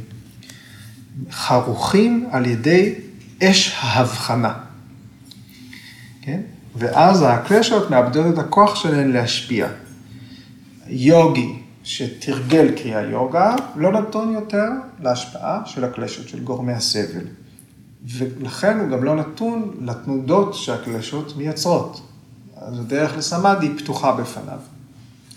חרוכים 1.31 2.29
על 2.31 2.45
ידי 2.45 2.95
אש 3.43 3.75
ההבחנה. 3.79 4.53
כן? 6.21 6.41
ואז 6.75 7.25
הקלשות 7.27 7.89
מאבדות 7.89 8.33
את 8.33 8.39
הכוח 8.39 8.75
שלהן 8.75 9.11
להשפיע. 9.11 9.67
יוגי 10.87 11.59
שתרגל 11.83 12.71
קריה 12.77 13.01
יוגה 13.01 13.55
לא 13.75 13.91
נתון 13.91 14.33
יותר 14.33 14.69
להשפעה 15.01 15.61
של 15.65 15.83
הקלשות 15.83 16.27
של 16.27 16.43
גורמי 16.43 16.73
הסבל. 16.73 17.25
ולכן 18.07 18.79
הוא 18.79 18.89
גם 18.89 19.03
לא 19.03 19.15
נתון 19.15 19.77
לתנודות 19.81 20.53
שהקלשות 20.53 21.37
מייצרות. 21.37 22.01
אז 22.57 22.79
הדרך 22.79 23.17
לסמאדי 23.17 23.69
פתוחה 23.77 24.11
בפניו. 24.11 24.59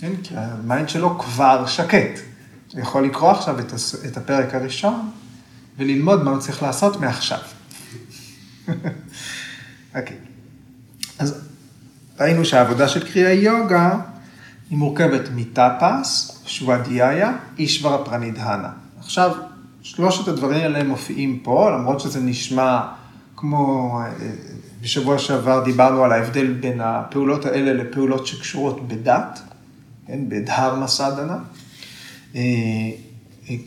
כן? 0.00 0.12
כי 0.23 0.35
ה 0.37 0.47
mind 0.47 0.89
שלו 0.88 1.19
כבר 1.19 1.66
שקט. 1.66 2.30
הוא 2.73 2.81
יכול 2.81 3.05
לקרוא 3.05 3.31
עכשיו 3.31 3.57
את 4.09 4.17
הפרק 4.17 4.55
הראשון 4.55 5.11
וללמוד 5.79 6.25
מה 6.25 6.31
הוא 6.31 6.41
צריך 6.41 6.62
לעשות 6.62 7.00
מעכשיו. 7.00 7.39
אוקיי. 8.69 8.87
okay. 9.97 10.11
אז 11.19 11.41
ראינו 12.21 12.45
שהעבודה 12.45 12.89
של 12.89 13.12
קריאה 13.12 13.33
יוגה 13.33 14.00
היא 14.71 14.79
מורכבת 14.79 15.29
מטאפס, 15.35 16.43
שוואדיאיה, 16.47 17.33
אישברה 17.59 18.05
פרנידהנה. 18.05 18.71
עכשיו, 18.99 19.37
שלושת 19.83 20.29
הדברים 20.29 20.61
האלה 20.61 20.85
מופיעים 20.85 21.39
פה, 21.39 21.71
למרות 21.71 22.00
שזה 22.00 22.21
נשמע 22.21 22.81
כמו, 23.37 23.99
אה, 24.00 24.31
בשבוע 24.83 25.19
שעבר 25.19 25.65
דיברנו 25.65 26.05
על 26.05 26.12
ההבדל 26.12 26.53
בין 26.53 26.81
הפעולות 26.81 27.45
האלה 27.47 27.73
לפעולות 27.73 28.27
שקשורות 28.27 28.89
בדת, 28.89 29.41
כן, 30.07 30.29
בדהרמה 30.29 30.87
סדנה. 30.87 31.39
אה, 32.35 32.41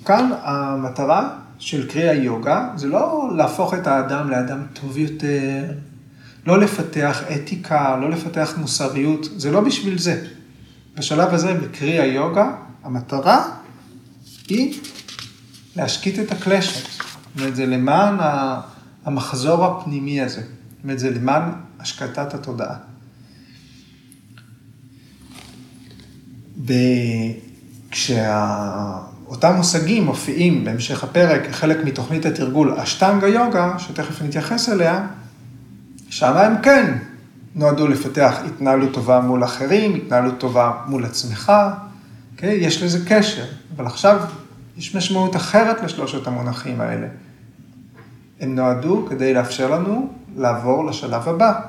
כאן 0.05 0.32
המטרה 0.41 1.29
של 1.60 1.89
קריאה 1.89 2.13
יוגה 2.13 2.70
זה 2.75 2.88
לא 2.88 3.29
להפוך 3.38 3.74
את 3.74 3.88
האדם 3.88 4.29
לאדם 4.29 4.60
טוב 4.74 4.98
יותר, 4.98 5.63
לא 6.46 6.60
לפתח 6.60 7.24
אתיקה, 7.36 7.98
לא 8.01 8.10
לפתח 8.10 8.53
מוסריות, 8.58 9.25
זה 9.38 9.51
לא 9.51 9.62
בשביל 9.62 9.98
זה. 9.98 10.25
בשלב 10.96 11.34
הזה, 11.34 11.53
בקריאה 11.53 12.05
יוגה, 12.05 12.55
המטרה 12.84 13.50
היא 14.48 14.79
להשקיט 15.75 16.20
את 16.20 16.32
הקלשות. 16.32 16.84
זאת 16.84 17.39
אומרת, 17.39 17.55
זה 17.55 17.65
למען 17.65 18.17
המחזור 19.05 19.65
הפנימי 19.65 20.22
הזה. 20.22 20.41
זאת 20.41 20.84
אומרת, 20.84 21.00
זה 21.00 21.10
למען 21.10 21.41
השקטת 21.79 22.34
התודעה. 22.34 22.75
וכשאותם 27.93 29.53
מושגים 29.55 30.05
מופיעים 30.05 30.65
בהמשך 30.65 31.03
הפרק 31.03 31.47
כחלק 31.47 31.77
מתוכנית 31.85 32.25
התרגול 32.25 32.79
אשטנגה 32.79 33.27
יוגה, 33.27 33.79
שתכף 33.79 34.21
נתייחס 34.21 34.69
אליה, 34.69 35.07
שם 36.09 36.38
הם 36.38 36.62
כן 36.62 36.97
נועדו 37.55 37.88
לפתח 37.88 38.35
התנהלות 38.45 38.93
טובה 38.93 39.19
מול 39.19 39.43
אחרים, 39.43 39.95
התנהלות 39.95 40.38
טובה 40.38 40.71
מול 40.88 41.05
עצמך, 41.05 41.50
okay? 41.50 42.35
אוקיי? 42.35 42.55
יש 42.55 42.83
לזה 42.83 43.00
קשר, 43.07 43.45
אבל 43.75 43.85
עכשיו 43.85 44.21
יש 44.77 44.95
משמעות 44.95 45.35
אחרת 45.35 45.83
לשלושת 45.83 46.27
המונחים 46.27 46.81
האלה. 46.81 47.07
הם 48.39 48.55
נועדו 48.55 49.05
כדי 49.09 49.33
לאפשר 49.33 49.71
לנו 49.71 50.09
לעבור 50.35 50.85
לשלב 50.85 51.29
הבא. 51.29 51.59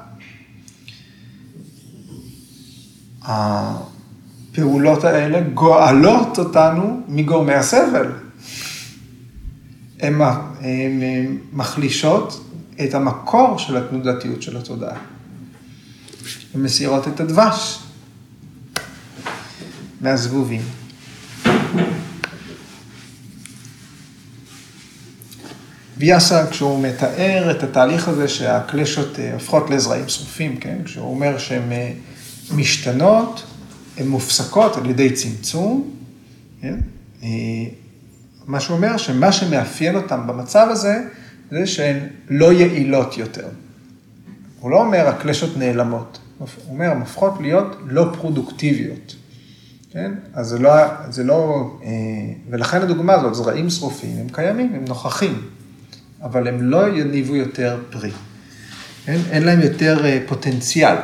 הפעולות 4.54 5.04
האלה 5.04 5.40
גואלות 5.40 6.38
אותנו 6.38 7.00
מגורמי 7.08 7.54
הסבל. 7.54 8.12
הן 10.00 10.20
מחלישות 11.52 12.50
את 12.84 12.94
המקור 12.94 13.58
של 13.58 13.76
התנודתיות 13.76 14.42
של 14.42 14.56
התודעה. 14.56 14.96
הן 16.54 16.62
מסירות 16.62 17.08
את 17.08 17.20
הדבש 17.20 17.78
מהזבובים. 20.00 20.62
ויאסה, 25.96 26.46
כשהוא 26.46 26.82
מתאר 26.82 27.50
את 27.50 27.62
התהליך 27.62 28.08
הזה 28.08 28.28
שהקלשות 28.28 29.18
אה, 29.18 29.32
הופכות 29.32 29.70
לזרעים 29.70 30.08
שרופים, 30.08 30.56
כן? 30.56 30.78
כשהוא 30.84 31.10
אומר 31.10 31.38
שהן 31.38 31.72
אה, 31.72 31.92
משתנות, 32.54 33.42
הן 33.96 34.08
מופסקות 34.08 34.76
על 34.76 34.90
ידי 34.90 35.12
צמצום, 35.12 35.90
כן? 36.60 36.74
אה, 37.22 37.28
מה 38.46 38.60
שאומר 38.60 38.96
שמה 38.96 39.32
שמאפיין 39.32 39.96
אותם 39.96 40.26
במצב 40.26 40.66
הזה, 40.70 40.98
זה 41.50 41.66
שהן 41.66 41.98
לא 42.30 42.52
יעילות 42.52 43.18
יותר. 43.18 43.48
הוא 44.60 44.70
לא 44.70 44.80
אומר 44.80 45.08
הקלשות 45.08 45.56
נעלמות, 45.56 46.18
הוא 46.38 46.48
אומר 46.68 46.90
הן 46.90 47.00
הופכות 47.00 47.34
להיות 47.40 47.76
לא 47.86 48.06
פרודוקטיביות. 48.20 49.16
כן? 49.90 50.12
אז 50.34 50.46
זה 50.46 50.58
לא, 50.58 50.70
זה 51.10 51.24
לא, 51.24 51.70
ולכן 52.50 52.82
הדוגמה 52.82 53.12
הזאת, 53.12 53.34
זרעים 53.34 53.70
שרופים, 53.70 54.16
הם 54.20 54.26
קיימים, 54.28 54.72
הם 54.74 54.84
נוכחים. 54.88 55.42
אבל 56.24 56.48
הם 56.48 56.62
לא 56.62 56.88
יניבו 56.98 57.36
יותר 57.36 57.78
פרי. 57.90 58.10
אין, 59.06 59.20
אין 59.30 59.42
להם 59.42 59.60
יותר 59.60 60.04
אה, 60.04 60.18
פוטנציאל, 60.26 60.96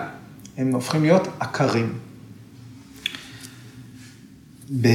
הם 0.56 0.74
הופכים 0.74 1.02
להיות 1.02 1.28
עקרים. 1.40 1.92
בכל 4.70 4.88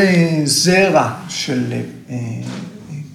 אה, 0.00 0.40
זרע 0.44 1.14
של, 1.28 1.72
אה, 2.10 2.16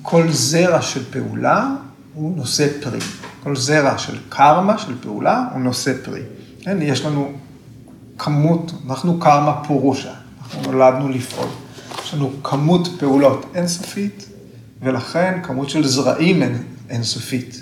כל 0.01 0.31
זרע 0.31 0.81
של 0.81 1.03
פעולה 1.11 1.75
הוא 2.13 2.37
נושא 2.37 2.67
פרי. 2.81 2.99
כל 3.43 3.55
זרע 3.55 3.97
של 3.97 4.17
קרמה, 4.29 4.77
של 4.77 4.93
פעולה, 5.01 5.47
הוא 5.53 5.61
נושא 5.61 5.93
פרי. 6.03 6.21
כן, 6.61 6.77
יש 6.81 7.01
לנו 7.01 7.31
כמות, 8.17 8.71
אנחנו 8.87 9.19
קרמה 9.19 9.63
פורושה, 9.63 10.13
אנחנו 10.41 10.71
נולדנו 10.71 11.09
לפעול. 11.09 11.49
יש 12.03 12.13
לנו 12.13 12.43
כמות 12.43 12.87
פעולות 12.99 13.45
אינסופית, 13.55 14.25
ולכן 14.81 15.39
כמות 15.43 15.69
של 15.69 15.87
זרעים 15.87 16.43
אינסופית. 16.89 17.59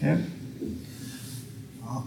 כן? 0.00 0.16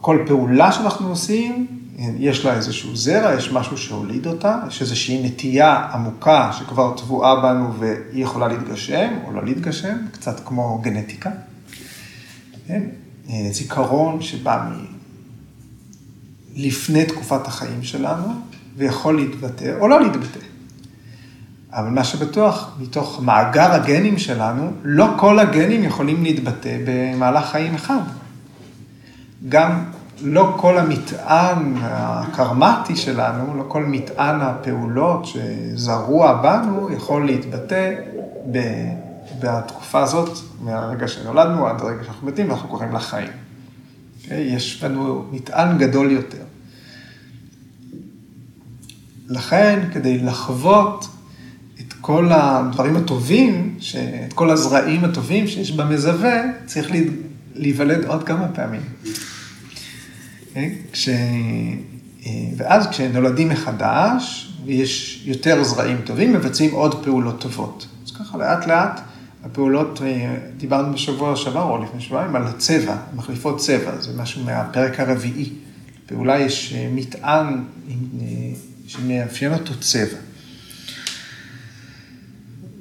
כל 0.02 0.24
פעולה 0.28 0.71
שאנחנו 0.71 1.10
עושים, 1.10 1.67
יש 1.97 2.45
לה 2.45 2.55
איזשהו 2.55 2.95
זרע, 2.95 3.34
יש 3.34 3.51
משהו 3.51 3.77
שהוליד 3.77 4.27
אותה, 4.27 4.60
יש 4.67 4.81
איזושהי 4.81 5.23
נטייה 5.23 5.88
עמוקה 5.93 6.51
שכבר 6.53 6.97
טבועה 6.97 7.41
בנו 7.41 7.73
והיא 7.79 8.23
יכולה 8.23 8.47
להתגשם 8.47 9.13
או 9.25 9.31
לא 9.31 9.45
להתגשם, 9.45 9.97
קצת 10.12 10.41
כמו 10.45 10.79
גנטיקה. 10.84 11.29
כן? 12.67 12.84
זיכרון 13.51 14.21
שבא 14.21 14.69
מ... 14.69 14.86
לפני 16.55 17.05
תקופת 17.05 17.47
החיים 17.47 17.84
שלנו, 17.84 18.27
ויכול 18.77 19.15
להתבטא 19.15 19.73
או 19.79 19.88
לא 19.88 20.01
להתבטא. 20.01 20.39
אבל 21.73 21.89
מה 21.89 22.03
שבטוח, 22.03 22.75
מתוך 22.79 23.21
מאגר 23.23 23.71
הגנים 23.71 24.17
שלנו, 24.17 24.71
לא 24.84 25.08
כל 25.17 25.39
הגנים 25.39 25.84
יכולים 25.84 26.23
להתבטא 26.23 26.77
במהלך 26.86 27.45
חיים 27.45 27.75
אחד. 27.75 27.99
גם 29.49 29.84
לא 30.21 30.54
כל 30.58 30.78
המטען 30.78 31.75
הקרמטי 31.82 32.95
שלנו, 32.95 33.58
לא 33.58 33.63
כל 33.67 33.84
מטען 33.86 34.41
הפעולות 34.41 35.25
שזרוע 35.25 36.41
בנו, 36.41 36.89
יכול 36.93 37.25
להתבטא 37.25 37.93
ב... 38.51 38.60
בתקופה 39.39 40.04
הזאת, 40.04 40.38
מהרגע 40.62 41.08
שנולדנו 41.08 41.67
עד 41.67 41.82
הרגע 41.82 42.04
שאנחנו 42.04 42.28
מתים 42.28 42.49
ואנחנו 42.49 42.69
קוראים 42.69 42.93
לחיים. 42.93 43.28
Okay? 43.28 44.23
אוקיי? 44.23 44.41
יש 44.41 44.84
לנו 44.84 45.25
מטען 45.32 45.78
גדול 45.78 46.12
יותר. 46.12 46.43
לכן, 49.28 49.80
כדי 49.93 50.17
לחוות 50.17 51.08
כל 52.06 52.30
הדברים 52.32 52.95
הטובים, 52.95 53.78
את 54.28 54.34
כל 54.34 54.49
הזרעים 54.49 55.06
הטובים 55.06 55.47
שיש 55.47 55.71
במזווה, 55.71 56.41
צריך 56.65 56.88
להיוולד 57.56 58.06
עוד 58.06 58.23
כמה 58.23 58.47
פעמים. 58.47 58.82
כן? 60.55 60.69
כש... 60.91 61.09
אה, 62.25 62.31
ואז 62.57 62.87
כשנולדים 62.87 63.49
מחדש, 63.49 64.53
ויש 64.65 65.23
יותר 65.25 65.63
זרעים 65.63 65.97
טובים, 66.05 66.33
מבצעים 66.33 66.71
עוד 66.71 67.03
פעולות 67.03 67.41
טובות. 67.41 67.87
אז 68.05 68.11
ככה 68.11 68.37
לאט 68.37 68.67
לאט 68.67 69.01
הפעולות, 69.43 70.01
אה, 70.01 70.35
דיברנו 70.57 70.93
בשבוע 70.93 71.35
שעבר 71.35 71.63
או 71.63 71.83
לפני 71.83 72.01
שבועיים, 72.01 72.35
על 72.35 72.47
הצבע, 72.47 72.95
מחליפות 73.15 73.57
צבע, 73.57 74.01
זה 74.01 74.21
משהו 74.21 74.43
מהפרק 74.43 74.99
הרביעי. 74.99 75.49
פעולה 76.05 76.39
יש 76.39 76.73
אה, 76.73 76.89
מטען 76.93 77.63
שמאפיין 78.87 79.53
אותו 79.53 79.79
צבע. 79.79 80.17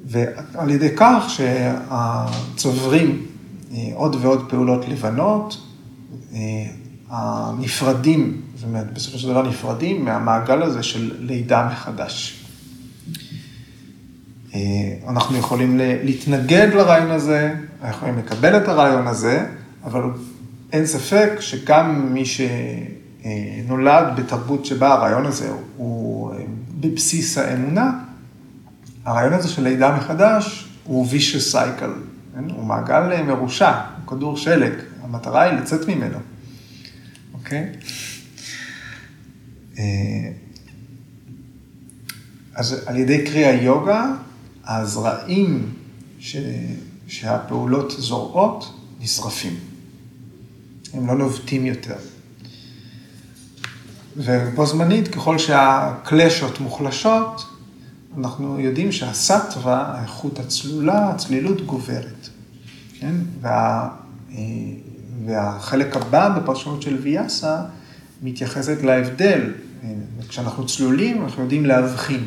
ועל 0.05 0.69
ידי 0.69 0.89
כך 0.95 1.23
שהצוברים 1.37 3.25
אה, 3.73 3.89
עוד 3.93 4.15
ועוד 4.21 4.49
פעולות 4.49 4.87
לבנות, 4.87 5.57
הנפרדים, 7.09 8.41
זאת 8.55 8.63
אומרת, 8.63 8.93
בסופו 8.93 9.17
של 9.17 9.27
דבר 9.27 9.47
נפרדים 9.49 10.05
מהמעגל 10.05 10.61
הזה 10.61 10.83
של 10.83 11.11
לידה 11.19 11.69
מחדש. 11.71 12.45
אה, 14.53 14.59
אנחנו 15.09 15.37
יכולים 15.37 15.77
להתנגד 15.77 16.67
לרעיון 16.73 17.11
הזה, 17.11 17.53
אנחנו 17.81 17.97
יכולים 17.97 18.17
לקבל 18.17 18.57
את 18.57 18.67
הרעיון 18.67 19.07
הזה, 19.07 19.45
אבל 19.83 20.01
אין 20.73 20.85
ספק 20.85 21.31
שגם 21.39 22.13
מי 22.13 22.23
נולד 23.67 24.05
בתרבות 24.15 24.65
שבה 24.65 24.93
הרעיון 24.93 25.25
הזה 25.25 25.51
הוא 25.77 26.33
בבסיס 26.79 27.37
האמונה, 27.37 27.91
הרעיון 29.05 29.33
הזה 29.33 29.47
של 29.47 29.63
לידה 29.63 29.95
מחדש 29.95 30.67
הוא 30.83 31.07
vicious 31.11 31.53
cycle, 31.53 31.95
כן? 32.35 32.49
הוא 32.55 32.65
מעגל 32.65 33.21
מרושע, 33.21 33.71
הוא 33.71 34.07
כדור 34.07 34.37
שלג, 34.37 34.73
המטרה 35.03 35.41
היא 35.41 35.53
לצאת 35.53 35.87
ממנו, 35.87 36.17
אוקיי? 37.45 37.71
אז 42.55 42.83
על 42.85 42.97
ידי 42.97 43.25
קרי 43.25 43.45
היוגה, 43.45 44.15
הזרעים 44.65 45.73
ש... 46.19 46.37
שהפעולות 47.07 47.91
זורעות 47.97 48.73
נשרפים. 48.99 49.59
הם 50.93 51.07
לא 51.07 51.15
נובטים 51.15 51.65
יותר. 51.65 51.95
ובו 54.17 54.65
זמנית, 54.65 55.07
ככל 55.07 55.37
שהקלשות 55.37 56.59
מוחלשות, 56.59 57.45
אנחנו 58.17 58.59
יודעים 58.59 58.91
שהסטווה, 58.91 59.93
האיכות 59.97 60.39
הצלולה, 60.39 61.09
הצלילות 61.09 61.65
גוברת. 61.65 62.29
כן? 62.99 63.15
וה, 63.41 63.89
אה, 64.31 64.37
והחלק 65.27 65.95
הבא 65.95 66.29
בפרשנות 66.29 66.81
של 66.81 66.97
ויאסה 67.01 67.61
מתייחסת 68.21 68.83
להבדל. 68.83 69.53
כשאנחנו 70.29 70.65
צלולים, 70.65 71.23
אנחנו 71.23 71.43
יודעים 71.43 71.65
להבחין 71.65 72.25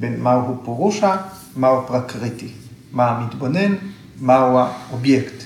בין 0.00 0.20
מהו 0.20 0.60
פורושה, 0.64 1.16
מהו 1.56 1.86
פרקריטי, 1.86 2.48
מה 2.92 3.10
המתבונן, 3.10 3.74
מהו 4.20 4.58
האובייקט, 4.58 5.44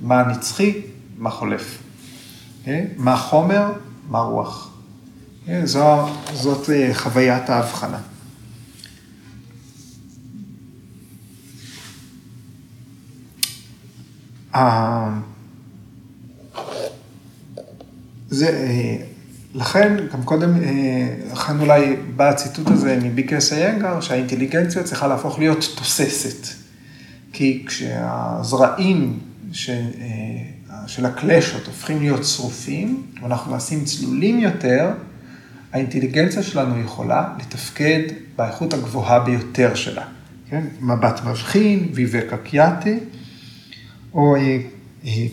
מה 0.00 0.20
הנצחי, 0.20 0.80
מה 1.18 1.30
חולף. 1.30 1.82
מה 2.96 3.16
חומר, 3.16 3.72
מה 4.10 4.18
רוח. 4.18 4.70
זו, 5.64 6.08
זאת 6.32 6.70
אה, 6.70 6.90
חוויית 6.94 7.50
ההבחנה. 7.50 7.98
זה, 18.30 18.48
אה, 18.48 18.96
לכן, 19.54 19.96
גם 20.12 20.22
קודם, 20.22 20.62
אה, 20.62 21.32
לכן 21.32 21.60
אולי 21.60 21.96
בא 22.16 22.28
הציטוט 22.28 22.70
הזה 22.70 22.98
מביקס 23.02 23.52
איינגר, 23.52 24.00
שהאינטליגנציה 24.00 24.82
צריכה 24.82 25.06
להפוך 25.06 25.38
להיות 25.38 25.68
תוססת. 25.76 26.46
כי 27.32 27.64
כשהזרעים 27.66 29.18
ש, 29.52 29.70
אה, 29.70 29.76
של 30.86 31.06
הקלשות 31.06 31.66
הופכים 31.66 32.00
להיות 32.00 32.24
שרופים, 32.24 33.02
ואנחנו 33.22 33.52
נעשים 33.52 33.84
צלולים 33.84 34.40
יותר, 34.40 34.90
האינטליגנציה 35.72 36.42
שלנו 36.42 36.80
יכולה 36.80 37.28
לתפקד 37.38 38.00
באיכות 38.36 38.74
הגבוהה 38.74 39.20
ביותר 39.20 39.74
שלה. 39.74 40.04
כן? 40.50 40.64
מבט 40.80 41.20
מבחין, 41.24 41.92
קיאטי, 42.44 42.98
או 44.14 44.36
אה, 44.36 44.58
אה, 45.06 45.26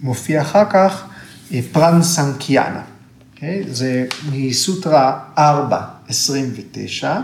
כמו 0.00 0.14
שמופיע 0.14 0.42
אחר 0.42 0.64
כך, 0.70 1.04
אה, 1.52 1.60
פרנסנקיאנה. 1.72 2.84
Okay? 2.84 3.34
אוקיי? 3.34 3.64
זה 3.68 4.06
מסוטרה 4.32 5.20
4, 5.38 5.88
29, 6.08 7.20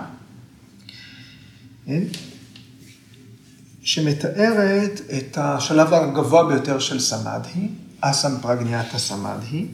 כן? 1.87 2.03
שמתארת 3.83 5.01
את 5.19 5.39
השלב 5.39 5.95
הגבוה 5.95 6.49
ביותר 6.49 6.79
של 6.79 7.01
סמדהי, 7.01 7.69
אסם 8.01 8.41
פרגניאטה 8.43 8.99
סמדהי, 8.99 9.67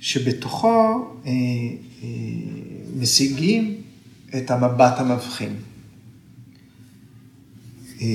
שבתוכו 0.00 0.68
אה, 1.26 1.30
אה, 2.02 2.08
משיגים 2.96 3.82
את 4.36 4.50
המבט 4.50 4.98
המבחין. 4.98 5.56
אה, 8.00 8.06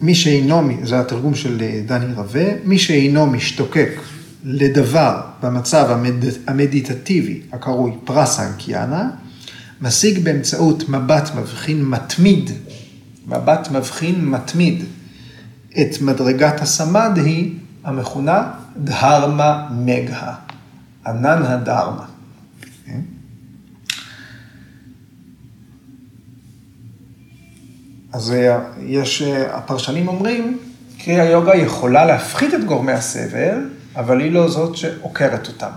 מי 0.00 0.14
שאינו, 0.14 0.68
זה 0.82 1.00
התרגום 1.00 1.34
של 1.34 1.62
אה, 1.62 1.82
דני 1.86 2.14
רווה, 2.14 2.44
מי 2.64 2.78
שאינו 2.78 3.26
משתוקק 3.26 3.90
לדבר 4.44 5.20
במצב 5.42 5.86
המד, 5.90 6.24
המדיטטיבי 6.46 7.40
הקרוי 7.52 7.92
פרסנקיאנה, 8.04 9.10
משיג 9.80 10.24
באמצעות 10.24 10.88
מבט 10.88 11.34
מבחין 11.34 11.84
מתמיד, 11.84 12.50
מבט 13.26 13.68
מבחין 13.70 14.24
מתמיד, 14.24 14.84
את 15.80 16.00
מדרגת 16.00 16.60
הסמד 16.60 17.18
היא 17.24 17.52
המכונה 17.84 18.50
דהרמה 18.76 19.68
מגה, 19.70 20.34
ענן 21.06 21.42
הדהרמה. 21.42 22.04
אז 28.14 28.32
אה, 28.32 28.58
יש, 28.80 29.22
אה, 29.22 29.56
הפרשנים 29.56 30.08
אומרים, 30.08 30.58
קרי 30.98 31.20
היוגה 31.20 31.54
יכולה 31.54 32.04
להפחית 32.04 32.54
את 32.54 32.64
גורמי 32.64 32.92
הסבל, 32.92 33.70
אבל 33.96 34.20
היא 34.20 34.32
לא 34.32 34.48
זאת 34.48 34.76
שעוקרת 34.76 35.48
אותם. 35.48 35.70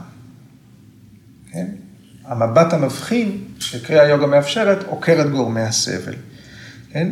כן? 1.51 1.67
המבט 2.25 2.73
המבחין 2.73 3.37
שקרי 3.59 3.99
היוגה 3.99 4.27
מאפשרת, 4.27 4.83
עוקר 4.87 5.21
את 5.21 5.31
גורמי 5.31 5.61
הסבל. 5.61 6.13
כן? 6.91 7.09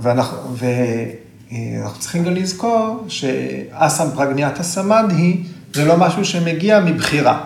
ואנחנו, 0.00 0.56
ואנחנו 0.56 2.00
צריכים 2.00 2.24
גם 2.24 2.34
לזכור 2.34 3.04
שאסם 3.08 4.08
פרגניאטה 4.14 4.62
סמדהי 4.62 5.42
זה 5.74 5.84
לא 5.84 5.96
משהו 5.96 6.24
שמגיע 6.24 6.80
מבחירה. 6.80 7.44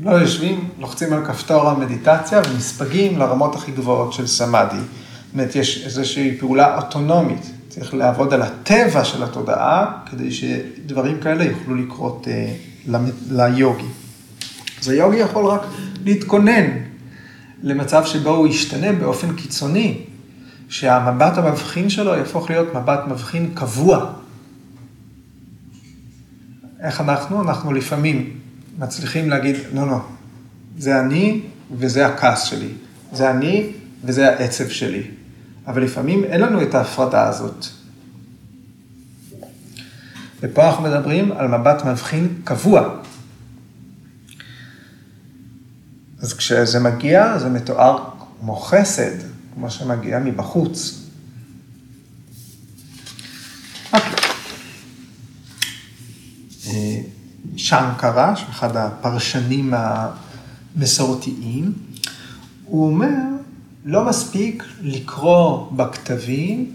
לא 0.00 0.10
יושבים, 0.10 0.68
לוחצים 0.78 1.12
על 1.12 1.26
כפתור 1.26 1.68
המדיטציה 1.68 2.40
ונספגים 2.50 3.18
לרמות 3.18 3.54
הכי 3.54 3.72
גבוהות 3.72 4.12
של 4.12 4.26
סמאדי. 4.26 4.80
אומרת, 5.36 5.56
יש 5.56 5.84
איזושהי 5.84 6.36
פעולה 6.38 6.76
אוטונומית. 6.76 7.50
צריך 7.68 7.94
לעבוד 7.94 8.34
על 8.34 8.42
הטבע 8.42 9.04
של 9.04 9.22
התודעה, 9.22 9.98
כדי 10.10 10.32
שדברים 10.32 11.20
כאלה 11.20 11.44
יוכלו 11.44 11.74
לקרות 11.74 12.28
אה, 12.28 12.52
ליוגי. 13.30 13.86
אז 14.80 14.88
היוגי 14.88 15.16
יכול 15.16 15.44
רק 15.46 15.60
להתכונן 16.04 16.64
למצב 17.62 18.04
שבו 18.04 18.30
הוא 18.30 18.46
ישתנה 18.46 18.92
באופן 18.92 19.36
קיצוני, 19.36 20.02
שהמבט 20.68 21.38
המבחין 21.38 21.90
שלו 21.90 22.14
יהפוך 22.14 22.50
להיות 22.50 22.74
מבט 22.74 23.00
מבחין 23.08 23.50
קבוע. 23.54 24.12
איך 26.80 27.00
אנחנו? 27.00 27.42
אנחנו 27.42 27.72
לפעמים 27.72 28.38
מצליחים 28.78 29.30
להגיד, 29.30 29.56
לא, 29.74 29.86
לא, 29.86 29.98
זה 30.78 31.00
אני 31.00 31.40
וזה 31.76 32.06
הכעס 32.06 32.42
שלי, 32.42 32.68
זה 33.12 33.30
אני 33.30 33.70
וזה 34.04 34.28
העצב 34.28 34.68
שלי. 34.68 35.02
אבל 35.66 35.82
לפעמים 35.82 36.24
אין 36.24 36.40
לנו 36.40 36.62
את 36.62 36.74
ההפרדה 36.74 37.28
הזאת. 37.28 37.66
ופה 40.40 40.68
אנחנו 40.68 40.82
מדברים 40.82 41.32
על 41.32 41.58
מבט 41.58 41.84
מבחין 41.84 42.40
קבוע. 42.44 42.96
אז 46.18 46.32
כשזה 46.32 46.80
מגיע, 46.80 47.38
זה 47.38 47.48
מתואר 47.48 48.04
כמו 48.40 48.56
חסד, 48.56 49.16
כמו 49.54 49.70
שמגיע 49.70 50.18
מבחוץ. 50.18 51.02
אוקיי. 53.92 54.10
אה, 56.66 57.00
שנקרה, 57.56 58.34
אחד 58.50 58.76
הפרשנים 58.76 59.74
המסורתיים, 60.76 61.72
הוא 62.64 62.86
אומר, 62.86 63.36
לא 63.86 64.04
מספיק 64.04 64.64
לקרוא 64.82 65.72
בכתבים 65.72 66.70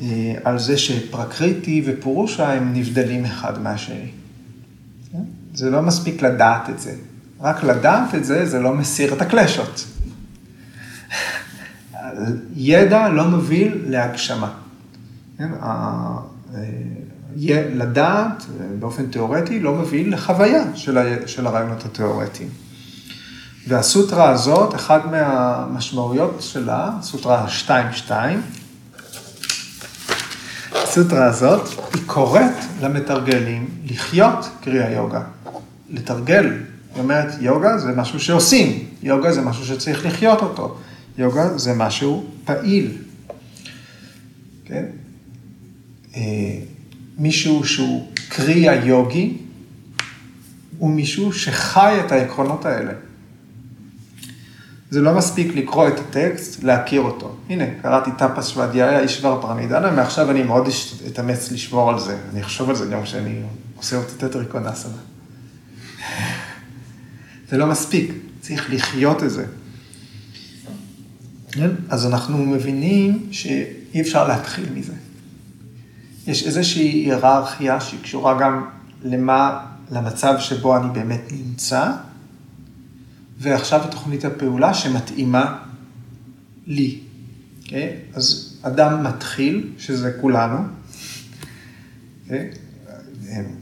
אה, 0.00 0.34
על 0.44 0.58
זה 0.58 0.78
שפרקריטי 0.78 1.82
ופורושה 1.86 2.52
הם 2.52 2.72
נבדלים 2.74 3.24
אחד 3.24 3.62
מהשני. 3.62 4.10
כן? 5.12 5.22
זה 5.54 5.70
לא 5.70 5.82
מספיק 5.82 6.22
לדעת 6.22 6.70
את 6.70 6.80
זה. 6.80 6.94
רק 7.40 7.64
לדעת 7.64 8.14
את 8.14 8.24
זה, 8.24 8.46
זה 8.46 8.60
לא 8.60 8.72
מסיר 8.72 9.14
את 9.14 9.22
הקלשות. 9.22 9.86
ידע 12.56 13.08
לא 13.08 13.24
מוביל 13.24 13.84
להגשמה. 13.86 14.54
כן? 15.38 15.48
לדעת 17.74 18.44
באופן 18.78 19.06
תיאורטי 19.06 19.60
לא 19.60 19.74
מוביל 19.74 20.12
לחוויה 20.12 20.76
של 21.26 21.46
הרעיונות 21.46 21.84
התיאורטיים. 21.84 22.48
והסוטרה 23.66 24.30
הזאת, 24.30 24.74
אחת 24.74 25.04
מהמשמעויות 25.04 26.36
שלה, 26.40 26.90
סוטרה 27.02 27.46
2.2, 27.66 28.10
הסוטרה 30.72 31.24
הזאת, 31.24 31.68
היא 31.94 32.02
קוראת 32.06 32.54
למתרגלים 32.80 33.68
לחיות 33.84 34.48
קריאה 34.60 34.90
יוגה, 34.90 35.22
לתרגל. 35.90 36.52
היא 36.94 37.02
אומרת, 37.02 37.34
יוגה 37.40 37.78
זה 37.78 37.92
משהו 37.96 38.20
שעושים, 38.20 38.84
יוגה 39.02 39.32
זה 39.32 39.40
משהו 39.40 39.66
שצריך 39.66 40.06
לחיות 40.06 40.42
אותו, 40.42 40.76
יוגה 41.18 41.58
זה 41.58 41.74
משהו 41.74 42.26
פעיל. 42.44 42.92
כן? 44.64 44.84
אה, 46.16 46.20
מישהו 47.18 47.64
שהוא 47.64 48.12
קריאה 48.28 48.74
יוגי, 48.74 49.36
הוא 50.78 50.90
מישהו 50.90 51.32
שחי 51.32 51.96
את 52.06 52.12
העקרונות 52.12 52.64
האלה. 52.64 52.92
זה 54.96 55.02
לא 55.02 55.14
מספיק 55.14 55.54
לקרוא 55.54 55.88
את 55.88 55.98
הטקסט, 55.98 56.62
להכיר 56.62 57.00
אותו. 57.00 57.36
הנה, 57.48 57.64
קראתי 57.82 58.10
טפס 58.18 58.48
שוודיה, 58.48 59.00
אישבר 59.00 59.42
פרנידנה, 59.42 59.90
מעכשיו 59.90 60.30
אני 60.30 60.42
מאוד 60.42 60.68
אתאמץ 61.06 61.52
לשמור 61.52 61.90
על 61.90 62.00
זה. 62.00 62.18
אני 62.32 62.40
אחשוב 62.40 62.70
על 62.70 62.76
זה 62.76 62.86
גם 62.86 63.02
כשאני 63.02 63.42
עושה 63.76 63.96
אותי 63.96 64.12
טטריקונסנה. 64.18 64.92
זה 67.48 67.56
לא 67.56 67.66
מספיק, 67.66 68.12
צריך 68.40 68.70
לחיות 68.72 69.22
את 69.22 69.30
זה. 69.30 69.44
כן? 71.52 71.70
אז 71.88 72.06
אנחנו 72.06 72.38
מבינים 72.38 73.28
שאי 73.30 74.00
אפשר 74.00 74.28
להתחיל 74.28 74.66
מזה. 74.74 74.94
יש 76.26 76.46
איזושהי 76.46 76.88
היררכיה 76.88 77.80
שהיא 77.80 78.00
קשורה 78.02 78.38
גם 78.40 78.64
למה, 79.02 79.60
למצב 79.90 80.34
שבו 80.38 80.76
אני 80.76 80.88
באמת 80.92 81.32
נמצא, 81.32 81.90
ועכשיו 83.38 83.80
תוכנית 83.90 84.24
הפעולה 84.24 84.74
שמתאימה 84.74 85.58
לי. 86.66 87.00
Okay? 87.00 87.64
אוקיי? 87.64 87.96
אז 88.14 88.56
אדם 88.62 89.04
מתחיל, 89.04 89.72
שזה 89.78 90.18
כולנו, 90.20 90.58
okay? 90.58 92.22
אוקיי? 92.24 92.50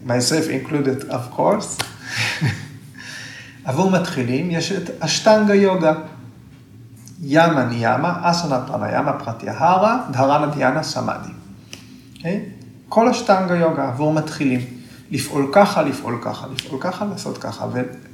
myself 0.06 0.68
included 0.68 1.10
of 1.10 1.38
course, 1.38 1.84
עבור 3.64 3.90
מתחילים 3.90 4.50
יש 4.50 4.72
את 4.72 5.02
אשטנגה 5.02 5.54
יוגה. 5.54 5.94
ימה 7.22 7.64
ניאמה, 7.64 8.20
אסנה 8.22 8.60
פרניאמה 8.66 9.12
פרטיהרה, 9.12 10.06
דהרנה 10.10 10.54
דיאנה 10.54 10.82
סמאדי. 10.82 11.28
Okay? 12.18 12.26
כל 12.88 13.08
אשטנגה 13.08 13.56
יוגה 13.56 13.88
עבור 13.88 14.12
מתחילים. 14.12 14.60
לפעול 15.10 15.50
ככה, 15.52 15.82
לפעול 15.82 16.18
ככה, 16.22 16.46
לפעול 16.46 16.80
ככה, 16.80 17.04
לעשות 17.04 17.38
ככה, 17.38 17.66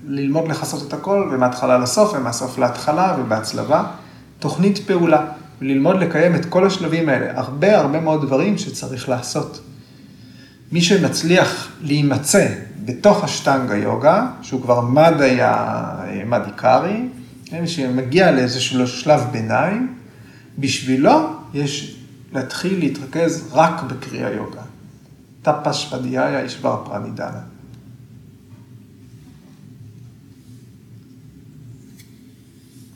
וללמוד 0.07 0.49
לכסות 0.49 0.89
את 0.89 0.93
הכל, 0.93 1.31
ומההתחלה 1.33 1.79
לסוף, 1.79 2.13
ומהסוף 2.15 2.59
להתחלה, 2.59 3.17
ובהצלבה. 3.21 3.85
תוכנית 4.39 4.79
פעולה, 4.79 5.27
וללמוד 5.61 5.97
לקיים 5.97 6.35
את 6.35 6.45
כל 6.45 6.67
השלבים 6.67 7.09
האלה. 7.09 7.41
הרבה 7.41 7.79
הרבה 7.79 8.01
מאוד 8.01 8.27
דברים 8.27 8.59
שצריך 8.59 9.09
לעשות. 9.09 9.61
מי 10.73 10.81
שמצליח 10.81 11.69
להימצא 11.81 12.47
בתוך 12.85 13.25
השטנגה 13.25 13.77
יוגה, 13.77 14.27
שהוא 14.43 14.63
כבר 14.63 14.81
מד 14.81 15.15
היה 15.21 15.77
מד 16.27 16.43
עיקרי, 16.47 17.09
כן, 17.45 17.67
שמגיע 17.67 18.31
לאיזשהו 18.31 18.87
שלב 18.87 19.21
ביניים, 19.33 19.95
בשבילו 20.59 21.31
יש 21.55 21.97
להתחיל 22.33 22.79
להתרכז 22.79 23.49
רק 23.53 23.83
בקריאה 23.83 24.31
יוגה. 24.31 24.61
טפשפדיהיה 25.43 26.45
ישבר 26.45 26.83
פרנידנה. 26.85 27.41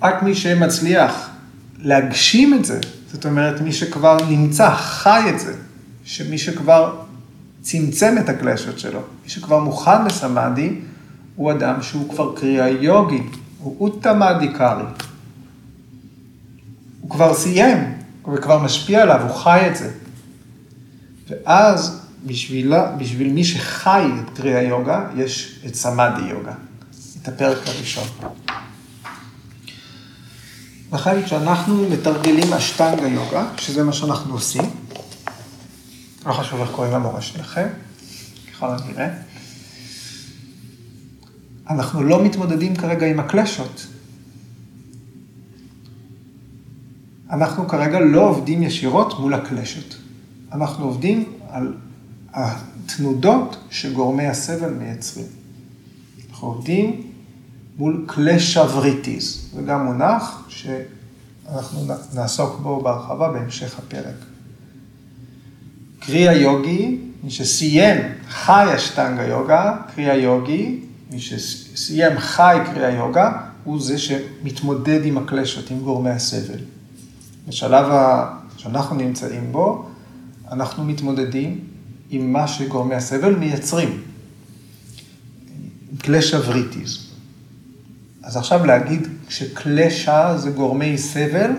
רק 0.04 0.22
מי 0.22 0.34
שמצליח 0.34 1.30
להגשים 1.78 2.54
את 2.54 2.64
זה, 2.64 2.80
זאת 3.12 3.26
אומרת, 3.26 3.60
מי 3.60 3.72
שכבר 3.72 4.16
נמצא, 4.28 4.74
חי 4.74 5.22
את 5.34 5.40
זה, 5.40 5.54
שמי 6.04 6.38
שכבר 6.38 6.96
צמצם 7.62 8.14
את 8.20 8.28
הקלשות 8.28 8.78
שלו, 8.78 9.00
מי 9.24 9.28
שכבר 9.28 9.60
מוכן 9.60 10.04
לסמאדי, 10.04 10.80
הוא 11.36 11.52
אדם 11.52 11.82
שהוא 11.82 12.10
כבר 12.10 12.36
קריאה 12.36 12.68
יוגי, 12.68 13.22
הוא 13.58 13.76
אוטמאדי 13.80 14.52
קארי. 14.52 14.84
הוא 17.00 17.10
כבר 17.10 17.34
סיים, 17.34 17.94
וכבר 18.34 18.58
משפיע 18.58 19.02
עליו, 19.02 19.22
הוא 19.22 19.34
חי 19.34 19.66
את 19.70 19.76
זה. 19.76 19.90
ואז 21.28 22.00
בשבילה, 22.26 22.92
בשביל 22.98 23.32
מי 23.32 23.44
שחי 23.44 24.04
את 24.20 24.36
קריאה 24.36 24.62
יוגה, 24.62 25.06
יש 25.16 25.60
את 25.66 25.74
סמאדי 25.74 26.22
יוגה, 26.22 26.52
את 27.22 27.28
הפרק 27.28 27.58
הראשון. 27.66 28.08
לכן 30.94 31.22
כשאנחנו 31.22 31.88
מתרגלים 31.90 32.52
אשטנגה 32.52 33.08
יוגה, 33.08 33.48
שזה 33.56 33.82
מה 33.82 33.92
שאנחנו 33.92 34.34
עושים, 34.34 34.70
לא 36.26 36.32
חשוב 36.32 36.60
איך 36.60 36.70
קוראים 36.70 36.92
למורה 36.92 37.20
שלכם, 37.20 37.68
ככל 38.52 38.66
הנראה, 38.70 39.08
אנחנו 41.70 42.02
לא 42.02 42.24
מתמודדים 42.24 42.76
כרגע 42.76 43.06
עם 43.06 43.20
הקלשות. 43.20 43.86
אנחנו 47.30 47.68
כרגע 47.68 48.00
לא 48.00 48.28
עובדים 48.28 48.62
ישירות 48.62 49.20
מול 49.20 49.34
הקלשות. 49.34 49.96
אנחנו 50.52 50.84
עובדים 50.84 51.32
על 51.48 51.74
התנודות 52.32 53.56
שגורמי 53.70 54.26
הסבל 54.26 54.70
מייצרים. 54.70 55.26
אנחנו 56.30 56.48
עובדים 56.48 57.13
מול 57.78 58.04
קלשבריטיז, 58.06 59.50
זה 59.54 59.62
גם 59.62 59.84
מונח 59.84 60.44
שאנחנו 60.48 61.86
נעסוק 62.14 62.60
בו 62.62 62.80
בהרחבה 62.80 63.32
בהמשך 63.32 63.78
הפרק. 63.78 64.14
קריאה 66.00 66.32
יוגי, 66.32 66.98
מי 67.22 67.30
שסיים 67.30 67.96
חי 68.28 68.66
אשטנגה 68.76 69.22
יוגה, 69.22 69.76
קריאה 69.94 70.16
יוגי, 70.16 70.80
מי 71.10 71.20
שסיים 71.20 72.18
חי 72.18 72.58
קריאה 72.74 72.90
יוגה, 72.90 73.32
הוא 73.64 73.80
זה 73.82 73.98
שמתמודד 73.98 75.00
עם 75.04 75.18
הקלשות, 75.18 75.70
עם 75.70 75.80
גורמי 75.80 76.10
הסבל. 76.10 76.58
בשלב 77.48 77.86
שאנחנו 78.56 78.96
נמצאים 78.96 79.52
בו, 79.52 79.88
אנחנו 80.52 80.84
מתמודדים 80.84 81.60
עם 82.10 82.32
מה 82.32 82.48
שגורמי 82.48 82.94
הסבל 82.94 83.34
מייצרים. 83.36 84.02
קלשה 85.98 86.38
וריטיז. 86.48 87.03
אז 88.24 88.36
עכשיו 88.36 88.66
להגיד 88.66 89.08
שקלשה 89.28 90.36
זה 90.36 90.50
גורמי 90.50 90.98
סבל, 90.98 91.50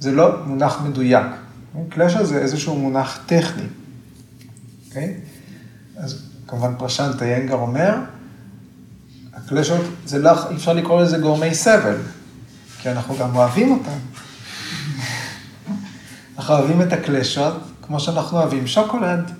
זה 0.00 0.12
לא 0.12 0.46
מונח 0.46 0.80
מדויק. 0.80 1.26
קלשה 1.88 2.24
זה 2.24 2.38
איזשהו 2.38 2.78
מונח 2.78 3.18
טכני. 3.26 3.62
Okay? 3.62 3.66
אוקיי? 4.88 5.14
אז 5.96 6.22
כמובן 6.46 6.74
פרשנט 6.78 7.22
איינגר 7.22 7.54
אומר, 7.54 7.94
הקלשות, 9.34 9.80
זה 10.06 10.18
לא, 10.18 10.48
אי 10.50 10.56
אפשר 10.56 10.72
לקרוא 10.72 11.02
לזה 11.02 11.18
גורמי 11.18 11.54
סבל, 11.54 11.96
כי 12.78 12.90
אנחנו 12.90 13.16
גם 13.20 13.36
אוהבים 13.36 13.72
אותם. 13.72 13.98
אנחנו 16.38 16.54
אוהבים 16.54 16.82
את 16.82 16.92
הקלשות 16.92 17.54
כמו 17.82 18.00
שאנחנו 18.00 18.38
אוהבים 18.38 18.66
שוקולד. 18.66 19.30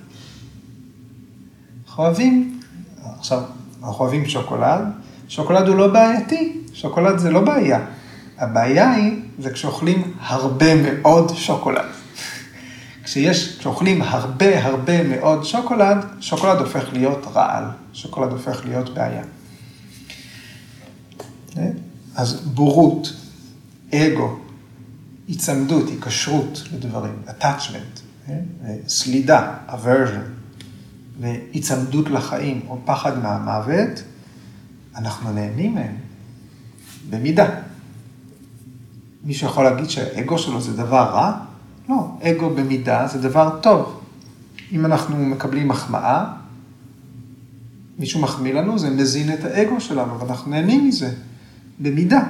אנחנו 1.87 2.03
אוהבים, 2.03 2.59
עכשיו, 3.19 3.43
אנחנו 3.83 3.99
אוהבים 3.99 4.25
שוקולד, 4.25 4.83
שוקולד 5.27 5.67
הוא 5.67 5.75
לא 5.75 5.87
בעייתי, 5.87 6.57
שוקולד 6.73 7.17
זה 7.17 7.31
לא 7.31 7.41
בעיה. 7.41 7.85
הבעיה 8.37 8.91
היא, 8.91 9.21
זה 9.39 9.49
כשאוכלים 9.49 10.13
הרבה 10.19 10.75
מאוד 10.75 11.31
שוקולד. 11.35 11.85
כשיש, 13.03 13.57
כשאוכלים 13.59 14.01
הרבה 14.01 14.65
הרבה 14.65 15.03
מאוד 15.03 15.43
שוקולד, 15.43 16.05
שוקולד 16.19 16.59
הופך 16.59 16.93
להיות 16.93 17.25
רעל, 17.33 17.63
שוקולד 17.93 18.31
הופך 18.31 18.65
להיות 18.65 18.93
בעיה. 18.93 19.23
אז 22.15 22.41
בורות, 22.45 23.13
אגו, 23.93 24.39
היצמדות, 25.27 25.89
היקשרות 25.89 26.63
לדברים, 26.73 27.21
attachment, 27.27 28.29
סלידה, 28.87 29.53
aversion, 29.69 30.27
והיצמדות 31.19 32.09
לחיים 32.09 32.61
או 32.67 32.77
פחד 32.85 33.23
מהמוות, 33.23 34.03
אנחנו 34.97 35.33
נהנים 35.33 35.75
מהם, 35.75 35.95
במידה. 37.09 37.49
מישהו 39.23 39.47
יכול 39.47 39.63
להגיד 39.63 39.89
שהאגו 39.89 40.37
שלו 40.37 40.61
זה 40.61 40.73
דבר 40.73 41.03
רע? 41.03 41.39
לא, 41.89 42.07
אגו 42.21 42.49
במידה 42.49 43.07
זה 43.07 43.21
דבר 43.21 43.59
טוב. 43.61 43.99
אם 44.71 44.85
אנחנו 44.85 45.25
מקבלים 45.25 45.67
מחמאה, 45.67 46.25
מישהו 47.99 48.21
מחמיא 48.21 48.53
לנו, 48.53 48.79
זה 48.79 48.89
מזין 48.89 49.33
את 49.33 49.43
האגו 49.43 49.81
שלנו, 49.81 50.19
ואנחנו 50.19 50.51
נהנים 50.51 50.87
מזה, 50.87 51.11
במידה. 51.79 52.21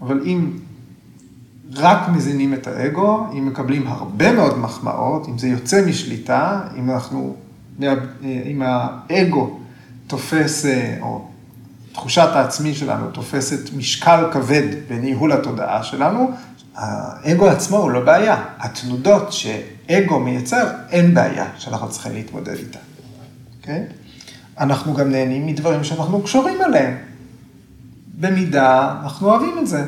אבל 0.00 0.20
אם 0.26 0.50
רק 1.74 2.08
מזינים 2.08 2.54
את 2.54 2.66
האגו, 2.66 3.26
אם 3.32 3.46
מקבלים 3.46 3.86
הרבה 3.86 4.32
מאוד 4.32 4.58
מחמאות, 4.58 5.28
אם 5.28 5.38
זה 5.38 5.48
יוצא 5.48 5.86
משליטה, 5.86 6.60
אם 6.78 6.90
אנחנו 6.90 7.36
אם 8.22 8.62
האגו 8.64 9.58
תופס, 10.06 10.66
אה, 10.66 10.98
או 11.00 11.28
תחושת 11.92 12.28
העצמי 12.32 12.74
שלנו 12.74 13.10
תופסת 13.10 13.74
משקל 13.76 14.24
כבד 14.32 14.62
בניהול 14.88 15.32
התודעה 15.32 15.82
שלנו, 15.82 16.30
האגו 16.76 17.48
עצמו 17.48 17.76
הוא 17.76 17.90
לא 17.90 18.00
בעיה. 18.00 18.44
התנודות 18.58 19.32
שאגו 19.32 20.20
מייצר, 20.20 20.66
אין 20.90 21.14
בעיה 21.14 21.46
שאנחנו 21.58 21.90
צריכים 21.90 22.12
להתמודד 22.12 22.56
איתה. 22.56 22.78
Okay? 22.78 22.82
אוקיי? 23.60 23.84
אנחנו 24.60 24.94
גם 24.94 25.10
נהנים 25.10 25.46
מדברים 25.46 25.84
שאנחנו 25.84 26.22
קשורים 26.22 26.62
אליהם. 26.62 26.96
במידה, 28.20 28.94
אנחנו 29.02 29.30
אוהבים 29.30 29.58
את 29.58 29.66
זה. 29.66 29.84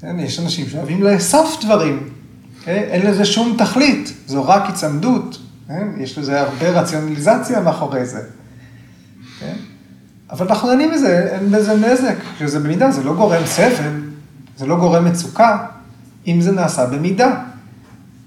כן? 0.00 0.18
יש 0.18 0.40
אנשים 0.40 0.66
שאוהבים 0.68 1.02
לאסוף 1.02 1.64
דברים. 1.64 1.98
Okay? 1.98 2.58
אוקיי? 2.60 2.78
אין 2.78 3.06
לזה 3.06 3.24
שום 3.24 3.56
תכלית, 3.58 4.12
זו 4.26 4.48
רק 4.48 4.62
היצמדות. 4.66 5.38
כן? 5.68 5.88
יש 5.98 6.18
לזה 6.18 6.40
הרבה 6.40 6.70
רציונליזציה 6.70 7.60
מאחורי 7.60 8.06
זה. 8.06 8.20
אבל 10.32 10.48
אנחנו 10.48 10.68
נהנים 10.68 10.90
מזה, 10.90 11.28
אין 11.32 11.50
בזה 11.50 11.74
נזק, 11.74 12.14
שזה 12.38 12.58
במידה, 12.58 12.90
זה 12.90 13.02
לא 13.04 13.14
גורם 13.14 13.46
סבל, 13.46 14.00
זה 14.56 14.66
לא 14.66 14.76
גורם 14.76 15.04
מצוקה, 15.04 15.66
אם 16.26 16.40
זה 16.40 16.52
נעשה 16.52 16.86
במידה. 16.86 17.40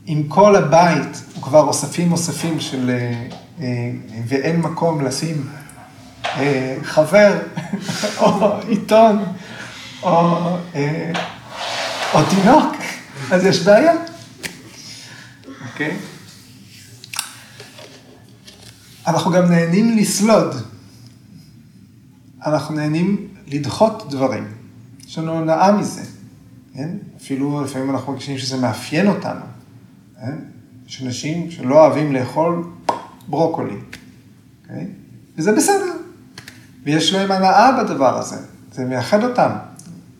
אם 0.07 0.23
כל 0.27 0.55
הבית 0.55 1.21
הוא 1.35 1.43
כבר 1.43 1.61
אוספים 1.61 2.11
אוספים 2.11 2.59
של, 2.59 2.89
אה, 2.89 3.27
אה, 3.61 3.91
ואין 4.27 4.61
מקום 4.61 5.05
לשים 5.05 5.47
אה, 6.25 6.75
חבר, 6.83 7.39
או 8.19 8.51
עיתון, 8.67 9.23
או, 10.03 10.37
או 12.13 12.19
תינוק, 12.29 12.75
אז 13.31 13.45
יש 13.45 13.63
בעיה. 13.63 13.93
אוקיי? 15.71 15.91
Okay? 15.91 15.93
אנחנו 19.07 19.31
גם 19.31 19.51
נהנים 19.51 19.97
לסלוד. 19.97 20.74
אנחנו 22.45 22.75
נהנים 22.75 23.27
לדחות 23.47 24.09
דברים. 24.09 24.47
יש 25.07 25.17
לנו 25.17 25.31
הונאה 25.31 25.71
מזה, 25.71 26.01
כן? 26.73 26.89
אפילו 27.17 27.63
לפעמים 27.63 27.89
אנחנו 27.89 28.11
מרגישים 28.11 28.37
שזה 28.37 28.57
מאפיין 28.57 29.07
אותנו. 29.07 29.41
כן? 30.19 30.35
יש 30.87 31.03
אנשים 31.03 31.51
שלא 31.51 31.85
אוהבים 31.85 32.13
לאכול 32.13 32.63
ברוקולי, 33.27 33.73
okay? 33.73 33.97
אוקיי? 34.63 34.87
וזה 35.37 35.51
בסדר. 35.51 35.93
ויש 36.83 37.13
להם 37.13 37.31
הנאה 37.31 37.83
בדבר 37.83 38.17
הזה, 38.17 38.37
זה 38.73 38.85
מייחד 38.85 39.23
אותם. 39.23 39.49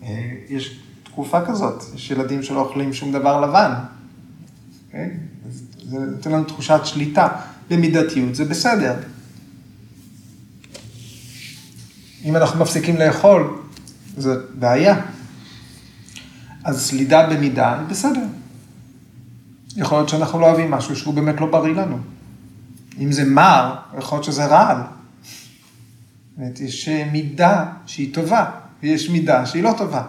אה, 0.03 0.31
יש 0.49 0.79
תקופה 1.03 1.45
כזאת, 1.45 1.83
יש 1.95 2.11
ילדים 2.11 2.43
שלא 2.43 2.59
אוכלים 2.59 2.93
שום 2.93 3.11
דבר 3.11 3.41
לבן. 3.41 3.71
Okay? 3.71 4.88
אוקיי? 4.88 5.17
זה 5.89 5.99
נותן 5.99 6.31
לנו 6.31 6.43
תחושת 6.43 6.79
שליטה. 6.83 7.27
במידתיות 7.69 8.35
זה 8.35 8.45
בסדר. 8.45 8.95
אם 12.25 12.35
אנחנו 12.35 12.59
מפסיקים 12.59 12.97
לאכול, 12.97 13.61
זאת 14.17 14.49
בעיה. 14.53 15.01
אז 16.63 16.81
סלידה 16.81 17.29
במידה 17.29 17.79
היא 17.79 17.88
בסדר. 17.88 18.23
יכול 19.75 19.97
להיות 19.97 20.09
שאנחנו 20.09 20.39
לא 20.39 20.45
אוהבים 20.45 20.71
משהו 20.71 20.95
שהוא 20.95 21.13
באמת 21.13 21.41
לא 21.41 21.47
בריא 21.51 21.73
לנו. 21.73 21.97
אם 22.99 23.11
זה 23.11 23.25
מר, 23.25 23.75
יכול 23.97 24.15
להיות 24.15 24.25
שזה 24.25 24.45
רעל. 24.45 24.77
זאת 24.77 26.38
אומרת, 26.38 26.59
יש 26.59 26.89
מידה 27.11 27.65
שהיא 27.85 28.13
טובה, 28.13 28.45
ויש 28.83 29.09
מידה 29.09 29.45
שהיא 29.45 29.63
לא 29.63 29.73
טובה. 29.77 30.03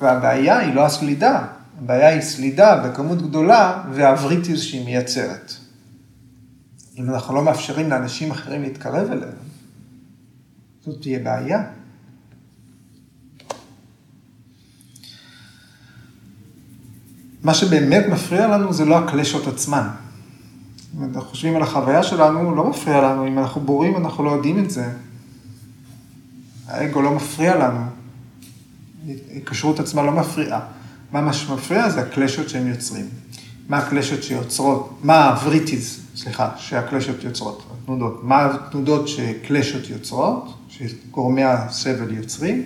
והבעיה 0.00 0.58
היא 0.58 0.74
לא 0.74 0.86
הסלידה, 0.86 1.46
הבעיה 1.78 2.08
היא 2.08 2.20
סלידה 2.20 2.76
בכמות 2.76 3.22
גדולה 3.22 3.82
והווריטיז 3.92 4.62
שהיא 4.62 4.84
מייצרת. 4.84 5.52
אם 6.98 7.10
אנחנו 7.10 7.34
לא 7.34 7.42
מאפשרים 7.42 7.90
לאנשים 7.90 8.30
אחרים 8.30 8.62
להתקרב 8.62 9.10
אלינו, 9.10 9.47
זאת 10.88 11.00
תהיה 11.02 11.18
בעיה. 11.18 11.62
מה 17.42 17.54
שבאמת 17.54 18.06
מפריע 18.10 18.46
לנו 18.46 18.72
זה 18.72 18.84
לא 18.84 18.98
הקלשות 18.98 19.46
עצמן. 19.46 19.88
אם 20.96 21.04
אנחנו 21.04 21.20
חושבים 21.20 21.56
על 21.56 21.62
החוויה 21.62 22.02
שלנו, 22.02 22.56
לא 22.56 22.70
מפריע 22.70 23.00
לנו. 23.00 23.26
אם 23.26 23.38
אנחנו 23.38 23.60
בורים, 23.60 23.96
אנחנו 23.96 24.24
לא 24.24 24.30
יודעים 24.30 24.64
את 24.64 24.70
זה. 24.70 24.92
האגו 26.66 27.02
לא 27.02 27.12
מפריע 27.12 27.56
לנו. 27.56 27.80
ההיקשרות 29.30 29.80
עצמה 29.80 30.02
לא 30.02 30.12
מפריעה. 30.12 30.60
מה 31.12 31.32
שמפריע 31.32 31.90
זה 31.90 32.00
הקלשות 32.00 32.48
שהם 32.48 32.66
יוצרים. 32.66 33.08
מה 33.68 33.78
הקלשות 33.78 34.22
שיוצרות, 34.22 34.98
מה 35.02 35.28
הווריטיז, 35.28 36.00
סליחה, 36.16 36.50
שהקלשות 36.56 37.24
יוצרות, 37.24 37.66
התנודות. 37.82 38.20
מה 38.24 38.44
התנודות 38.44 39.08
שקלשות 39.08 39.90
יוצרות, 39.90 40.54
שגורמי 40.68 41.44
הסבל 41.44 42.14
יוצרים? 42.14 42.64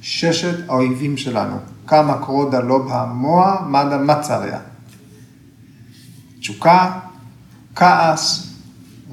ששת 0.00 0.68
האויבים 0.68 1.16
שלנו, 1.16 1.56
קאמה 1.86 2.18
קרודה 2.24 2.60
לובהה 2.60 3.06
מוה, 3.06 3.66
מדה 3.68 3.98
מצריה. 3.98 4.58
תשוקה, 6.40 7.00
כעס, 7.74 8.52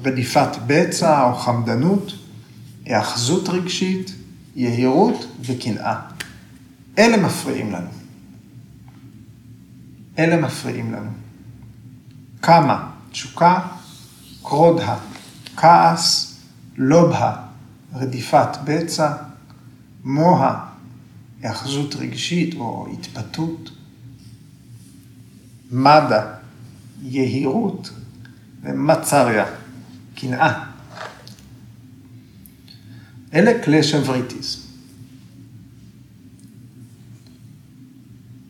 רדיפת 0.04 0.48
בצע 0.66 1.24
או 1.24 1.34
חמדנות, 1.34 2.12
היאחזות 2.84 3.48
רגשית, 3.48 4.14
יהירות 4.56 5.26
וקנאה. 5.40 6.00
אלה 6.98 7.16
מפריעים 7.16 7.72
לנו. 7.72 7.99
אלה 10.18 10.36
מפריעים 10.36 10.92
לנו. 10.92 11.10
כמה, 12.42 12.90
תשוקה, 13.10 13.68
קרודה, 14.42 14.98
כעס, 15.56 16.40
לובהה, 16.76 17.46
רדיפת 17.94 18.48
בצע, 18.64 19.12
מוה, 20.04 20.66
היאחזות 21.42 21.94
רגשית 21.94 22.54
או 22.54 22.88
התפתות, 22.92 23.70
מדה, 25.70 26.32
יהירות, 27.02 27.90
ומצריה, 28.62 29.44
קנאה. 30.14 30.64
אלה 33.34 33.64
כלי 33.64 33.82
שבריטיס. 33.82 34.66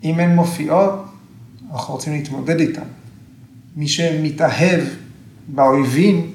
אם 0.05 0.21
הן 0.21 0.35
מופיעות, 0.35 1.10
אנחנו 1.73 1.95
רוצים 1.95 2.13
להתמודד 2.13 2.61
איתם. 2.61 2.83
מי 3.77 3.89
שמתאהב 3.89 4.81
באויבים 5.49 6.33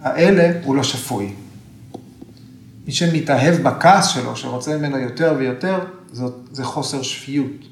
האלה 0.00 0.60
הוא 0.64 0.76
לא 0.76 0.82
שפוי. 0.82 1.32
מי 2.86 2.92
שמתאהב 2.92 3.62
בכעס 3.62 4.08
שלו, 4.08 4.36
שרוצה 4.36 4.78
ממנו 4.78 4.98
יותר 4.98 5.34
ויותר, 5.38 5.78
זאת, 6.12 6.34
זה 6.52 6.64
חוסר 6.64 7.02
שפיות. 7.02 7.68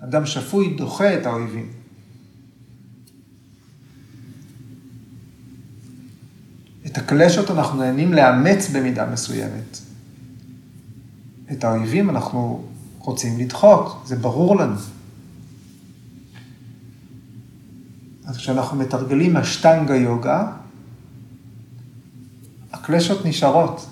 אדם 0.00 0.26
שפוי 0.26 0.74
דוחה 0.76 1.14
את 1.14 1.26
האויבים. 1.26 1.68
את 6.86 6.98
הקלשות 6.98 7.50
אנחנו 7.50 7.78
נהנים 7.78 8.12
לאמץ 8.12 8.68
במידה 8.68 9.06
מסוימת. 9.06 9.78
את 11.52 11.64
האויבים 11.64 12.10
אנחנו 12.10 12.64
רוצים 12.98 13.38
לדחות, 13.38 14.02
זה 14.04 14.16
ברור 14.16 14.56
לנו. 14.56 14.76
אז 18.32 18.36
כשאנחנו 18.36 18.76
מתרגלים 18.76 19.36
אשטנגה 19.36 19.96
יוגה, 19.96 20.52
הקלשות 22.72 23.26
נשארות, 23.26 23.86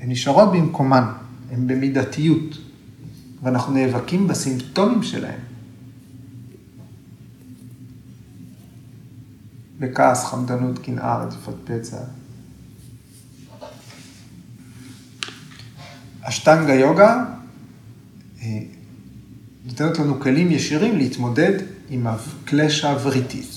הן 0.00 0.10
נשארות 0.10 0.52
במקומן, 0.52 1.12
הן 1.50 1.66
במידתיות, 1.66 2.58
ואנחנו 3.42 3.74
נאבקים 3.74 4.28
בסימפטומים 4.28 5.02
שלהן. 5.02 5.38
בכעס, 9.78 10.24
חמדנות, 10.24 10.78
קנאה, 10.78 11.24
רדיפת 11.24 11.54
פצע. 11.64 12.00
אשטנגה 16.22 16.74
יוגה 16.74 17.24
אה, 18.42 18.58
נותנת 19.64 19.98
לנו 19.98 20.20
כלים 20.20 20.50
ישירים 20.50 20.96
להתמודד 20.96 21.62
עם 21.90 22.06
הקלשה 22.06 22.96
וריטיז. 23.02 23.55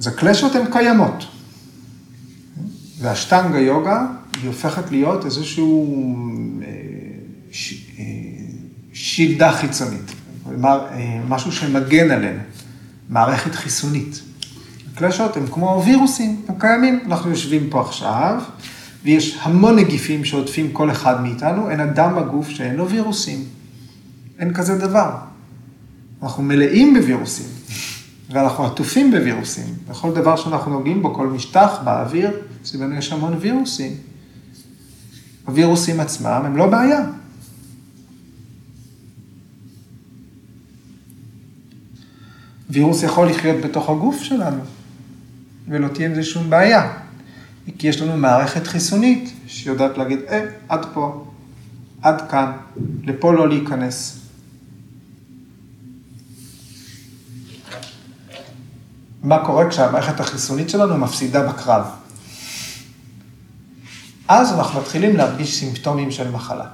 אז 0.00 0.06
הקלשות 0.06 0.54
הן 0.54 0.62
קיימות. 0.72 1.26
והשטנגה 3.00 3.58
יוגה 3.58 4.06
היא 4.42 4.48
הופכת 4.48 4.90
להיות 4.90 5.24
איזשהו 5.24 6.06
אה, 6.62 6.66
אה, 7.98 8.04
שילדה 8.92 9.52
חיצונית, 9.52 10.12
אה, 10.64 11.20
משהו 11.28 11.52
שמגן 11.52 12.10
עלינו, 12.10 12.42
מערכת 13.08 13.54
חיסונית. 13.54 14.20
הקלשות 14.92 15.36
הן 15.36 15.46
כמו 15.46 15.82
וירוסים, 15.86 16.42
הם 16.48 16.54
קיימים, 16.58 17.00
אנחנו 17.06 17.30
יושבים 17.30 17.70
פה 17.70 17.80
עכשיו, 17.80 18.42
ויש 19.04 19.38
המון 19.42 19.76
נגיפים 19.76 20.24
שעוטפים 20.24 20.72
כל 20.72 20.90
אחד 20.90 21.22
מאיתנו, 21.22 21.70
אין 21.70 21.80
אדם 21.80 22.14
בגוף 22.16 22.48
שאין 22.48 22.74
לו 22.74 22.88
וירוסים. 22.88 23.44
אין 24.38 24.54
כזה 24.54 24.78
דבר. 24.78 25.10
אנחנו 26.22 26.42
מלאים 26.42 26.94
בווירוסים. 26.94 27.59
ואנחנו 28.30 28.66
עטופים 28.66 29.10
בווירוסים. 29.10 29.74
בכל 29.88 30.14
דבר 30.14 30.36
שאנחנו 30.36 30.70
נוגעים 30.72 31.02
בו, 31.02 31.14
כל 31.14 31.26
משטח 31.26 31.80
באוויר, 31.84 32.30
סביבנו 32.64 32.94
יש 32.94 33.12
המון 33.12 33.36
וירוסים. 33.40 33.96
הווירוסים 35.44 36.00
עצמם 36.00 36.42
הם 36.44 36.56
לא 36.56 36.66
בעיה. 36.66 37.00
וירוס 42.70 43.02
יכול 43.02 43.30
לחיות 43.30 43.64
בתוך 43.64 43.90
הגוף 43.90 44.22
שלנו, 44.22 44.62
ולא 45.68 45.88
תהיה 45.88 46.08
עם 46.08 46.14
זה 46.14 46.22
שום 46.22 46.50
בעיה. 46.50 46.92
כי 47.78 47.88
יש 47.88 48.00
לנו 48.00 48.16
מערכת 48.16 48.66
חיסונית 48.66 49.32
שיודעת 49.46 49.98
להגיד, 49.98 50.18
אה, 50.28 50.46
עד 50.68 50.86
פה, 50.94 51.26
עד 52.02 52.30
כאן, 52.30 52.52
לפה 53.04 53.32
לא 53.32 53.48
להיכנס. 53.48 54.20
מה 59.22 59.44
קורה 59.44 59.70
כשהמערכת 59.70 60.20
החיסונית 60.20 60.70
שלנו 60.70 60.98
מפסידה 60.98 61.48
בקרב. 61.48 61.84
אז 64.28 64.52
אנחנו 64.52 64.80
מתחילים 64.80 65.16
להרגיש 65.16 65.58
סימפטומים 65.58 66.10
של 66.10 66.30
מחלה. 66.30 66.66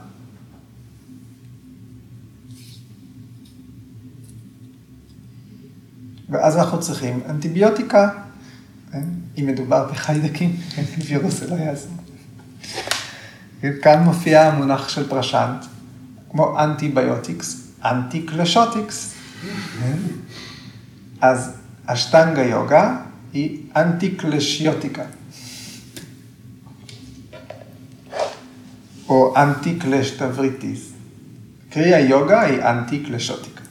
ואז 6.28 6.57
אנחנו 6.57 6.80
צריכים 6.80 7.20
אנטיביוטיקה, 7.28 8.09
כן? 8.92 9.05
אם 9.38 9.47
מדובר 9.47 9.88
בחיידקים, 9.92 10.57
כן? 10.74 10.82
וירוס 11.07 11.42
לא 11.42 11.55
יעזור. 11.55 11.92
כאן 13.82 14.03
מופיע 14.03 14.47
המונח 14.47 14.88
של 14.88 15.09
פרשנט, 15.09 15.64
כמו 16.30 16.61
אנטיביוטיקס, 16.61 17.70
אנטי-קלשוטיקס. 17.84 19.14
אז 21.20 21.57
אשטנגה 21.87 22.43
יוגה 22.43 22.97
היא 23.32 23.59
אנטי-קלשיוטיקה. 23.76 25.05
או 29.09 29.34
אנטי-קלשטבריטיס. 29.37 30.93
קרי 31.70 31.95
היוגה 31.95 32.43
היא 32.43 32.62
אנטי-קלשוטיקה. 32.62 33.62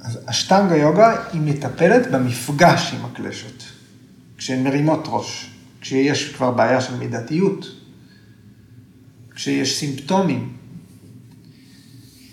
אז 0.00 0.18
אשטנגה 0.26 0.76
יוגה 0.76 1.16
היא 1.32 1.40
מטפלת 1.40 2.10
במפגש 2.10 2.94
עם 2.94 3.04
הקלשות, 3.04 3.64
כשהן 4.36 4.64
מרימות 4.64 5.04
ראש, 5.06 5.50
כשיש 5.80 6.34
כבר 6.34 6.50
בעיה 6.50 6.80
של 6.80 6.96
מידתיות, 6.96 7.66
כשיש 9.34 9.78
סימפטומים. 9.78 10.52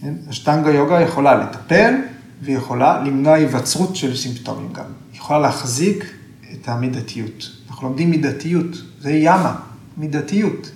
כן? 0.01 0.13
אשטנגה 0.30 0.72
יוגה 0.72 1.01
יכולה 1.01 1.36
לטפל 1.36 1.93
ויכולה 2.41 3.03
למנוע 3.03 3.33
היווצרות 3.33 3.95
של 3.95 4.17
סימפטומים 4.17 4.73
גם. 4.73 4.85
היא 5.11 5.19
יכולה 5.19 5.39
להחזיק 5.39 6.05
את 6.53 6.67
המידתיות. 6.67 7.51
אנחנו 7.69 7.87
לומדים 7.87 8.09
מידתיות, 8.09 8.81
זה 9.01 9.11
ימה, 9.11 9.59
מידתיות. 9.97 10.71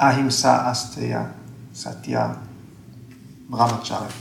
אהימסה 0.00 0.72
אסטיה, 0.72 1.24
סטיה, 1.74 2.32
שרת. 3.82 4.12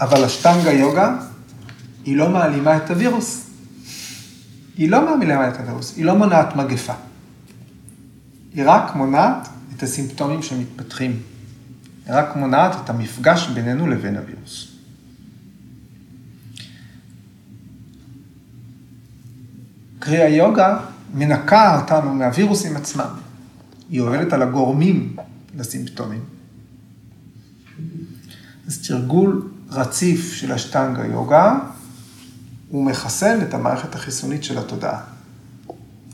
אבל 0.00 0.24
אשטנגה 0.24 0.72
יוגה, 0.72 1.16
היא 2.04 2.16
לא 2.16 2.28
מעלימה 2.28 2.76
את 2.76 2.90
הווירוס. 2.90 3.46
היא 4.76 4.90
לא 4.90 5.04
מעלימה 5.04 5.48
את 5.48 5.56
הווירוס, 5.56 5.96
היא 5.96 6.04
לא 6.04 6.14
מונעת 6.14 6.56
מגפה. 6.56 6.92
היא 8.54 8.64
רק 8.66 8.94
מונעת 8.94 9.48
את 9.76 9.82
הסימפטומים 9.82 10.42
שמתפתחים. 10.42 11.31
היא 12.06 12.14
רק 12.14 12.36
מונעת 12.36 12.76
את 12.84 12.90
המפגש 12.90 13.48
בינינו 13.48 13.86
לבין 13.86 14.16
הווירוס. 14.16 14.68
קרי 19.98 20.22
היוגה 20.22 20.78
מנקה 21.14 21.80
אותנו 21.80 22.14
מהווירוסים 22.14 22.76
עצמם. 22.76 23.08
היא 23.90 24.00
עובדת 24.00 24.32
על 24.32 24.42
הגורמים 24.42 25.16
לסימפטומים. 25.56 26.24
אז 28.66 28.88
תרגול 28.88 29.50
רציף 29.70 30.32
של 30.32 30.52
אשטנגה 30.52 31.06
יוגה, 31.06 31.58
הוא 32.68 32.84
מחסל 32.86 33.38
את 33.42 33.54
המערכת 33.54 33.94
החיסונית 33.94 34.44
של 34.44 34.58
התודעה. 34.58 35.00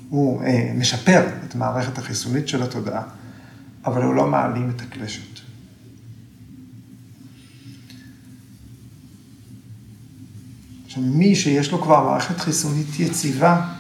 הוא 0.09 0.43
אה, 0.43 0.73
משפר 0.77 1.29
את 1.47 1.55
המערכת 1.55 1.99
החיסונית 1.99 2.49
של 2.49 2.63
התודעה, 2.63 3.03
אבל 3.85 4.03
הוא 4.03 4.15
לא 4.15 4.27
מעלים 4.27 4.73
את 4.77 4.81
הקלשות. 4.81 5.38
עכשיו, 10.99 11.11
מי 11.11 11.35
שיש 11.35 11.73
לו 11.73 11.83
כבר 11.83 12.05
מערכת 12.05 12.41
חיסונית 12.41 12.87
יציבה, 12.99 13.71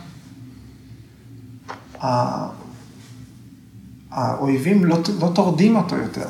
האויבים 4.10 4.84
לא, 4.84 4.98
לא 5.20 5.32
טורדים 5.34 5.76
אותו 5.76 5.96
יותר. 5.96 6.28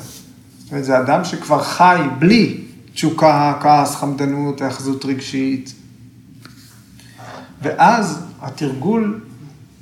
זאת 0.59 0.71
אומרת, 0.71 0.85
זה 0.85 0.99
אדם 0.99 1.25
שכבר 1.25 1.63
חי 1.63 2.01
בלי 2.19 2.63
תשוקה, 2.93 3.59
כעס, 3.61 3.95
חמדנות, 3.95 4.61
היאחזות 4.61 5.05
רגשית. 5.05 5.73
ואז 7.61 8.19
התרגול 8.41 9.21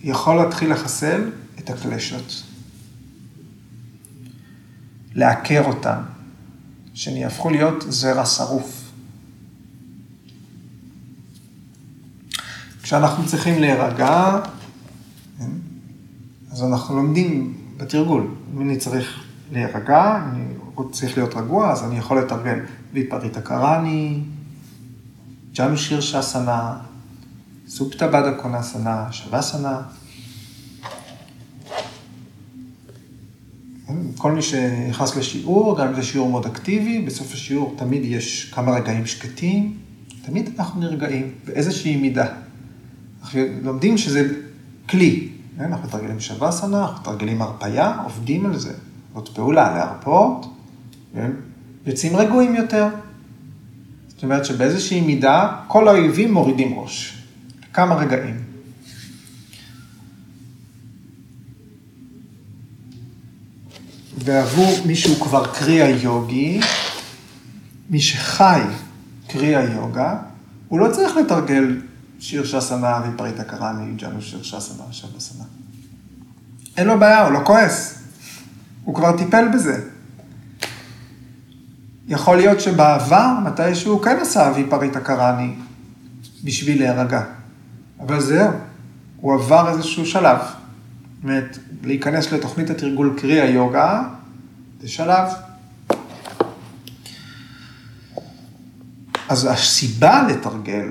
יכול 0.03 0.35
להתחיל 0.35 0.71
לחסל 0.71 1.31
את 1.59 1.69
הקלשות. 1.69 2.43
לעקר 5.15 5.63
שהן 6.93 7.17
יהפכו 7.17 7.49
להיות 7.49 7.83
זרע 7.89 8.25
שרוף. 8.25 8.86
כשאנחנו 12.87 13.25
צריכים 13.25 13.61
להירגע, 13.61 14.39
כן, 15.39 15.49
אז 16.51 16.63
אנחנו 16.63 16.95
לומדים 16.95 17.53
בתרגול. 17.77 18.27
אם 18.53 18.61
אני 18.61 18.77
צריך 18.77 19.23
להירגע, 19.51 20.21
אני 20.31 20.43
צריך 20.91 21.17
להיות 21.17 21.33
רגוע, 21.33 21.71
אז 21.71 21.83
אני 21.83 21.97
יכול 21.97 22.19
לתרגל 22.19 22.59
ויפריטה 22.93 23.41
קראני, 23.41 24.19
ג'אנו 25.53 25.77
שיר 25.77 26.01
שאסנה, 26.01 26.77
סופטה 27.67 28.07
בדה 28.07 28.31
קונאסנה, 28.31 29.11
שווסנה. 29.11 29.81
כל 34.17 34.31
מי 34.31 34.41
שנכנס 34.41 35.15
לשיעור, 35.15 35.79
גם 35.79 35.87
אם 35.87 35.95
זה 35.95 36.03
שיעור 36.03 36.29
מאוד 36.29 36.45
אקטיבי, 36.45 37.01
בסוף 37.01 37.33
השיעור 37.33 37.75
תמיד 37.77 38.05
יש 38.05 38.51
כמה 38.53 38.71
רגעים 38.71 39.05
שקטים, 39.05 39.77
תמיד 40.25 40.49
אנחנו 40.59 40.81
נרגעים 40.81 41.31
באיזושהי 41.45 41.97
מידה. 41.97 42.46
אנחנו 43.27 43.41
לומדים 43.63 43.97
שזה 43.97 44.33
כלי, 44.89 45.29
כן? 45.57 45.63
אנחנו 45.63 45.87
מתרגלים 45.87 46.19
שווסנה, 46.19 46.81
אנחנו 46.81 47.01
מתרגלים 47.01 47.41
הרפייה, 47.41 48.01
עובדים 48.03 48.45
על 48.45 48.57
זה. 48.57 48.73
זאת 49.15 49.29
פעולה, 49.29 49.75
להרפות, 49.75 50.53
כן? 51.13 51.31
יוצאים 51.85 52.15
רגועים 52.15 52.55
יותר. 52.55 52.87
זאת 54.07 54.23
אומרת 54.23 54.45
שבאיזושהי 54.45 55.01
מידה 55.01 55.59
כל 55.67 55.87
האויבים 55.87 56.33
מורידים 56.33 56.79
ראש. 56.79 57.23
כמה 57.73 57.95
רגעים. 57.95 58.43
ועבור 64.17 64.75
מי 64.85 64.95
שהוא 64.95 65.15
כבר 65.15 65.53
קרי 65.53 65.81
היוגי, 65.81 66.59
מי 67.89 68.01
שחי 68.01 68.61
קרי 69.27 69.55
היוגה, 69.55 70.17
הוא 70.67 70.79
לא 70.79 70.91
צריך 70.91 71.17
לתרגל 71.17 71.81
שיר 72.19 72.45
שסנה 72.45 73.01
ופריטה 73.05 73.43
קראני, 73.43 73.93
ג'אנו 73.95 74.21
שיר 74.21 74.43
שסנה 74.43 74.83
ושבסנה. 74.89 75.43
אין 76.77 76.87
לו 76.87 76.99
בעיה, 76.99 77.25
הוא 77.25 77.33
לא 77.33 77.39
כועס. 77.43 77.99
הוא 78.83 78.95
כבר 78.95 79.17
טיפל 79.17 79.47
בזה. 79.53 79.89
יכול 82.07 82.37
להיות 82.37 82.61
שבעבר, 82.61 83.33
מתישהו 83.45 84.01
כן 84.01 84.17
עשה 84.21 84.49
אבי 84.49 84.63
פריטה 84.69 84.99
קראני 84.99 85.55
בשביל 86.43 86.79
להירגע. 86.79 87.23
אבל 87.99 88.21
זהו, 88.21 88.51
הוא 89.17 89.33
עבר 89.33 89.69
איזשהו 89.69 90.05
שלב. 90.05 90.37
זאת 90.37 91.23
אומרת, 91.23 91.57
להיכנס 91.83 92.31
לתוכנית 92.31 92.69
התרגול 92.69 93.15
קרי 93.17 93.41
היוגה, 93.41 94.03
זה 94.81 94.87
שלב. 94.87 95.27
אז 99.29 99.45
הסיבה 99.45 100.27
לתרגל 100.29 100.87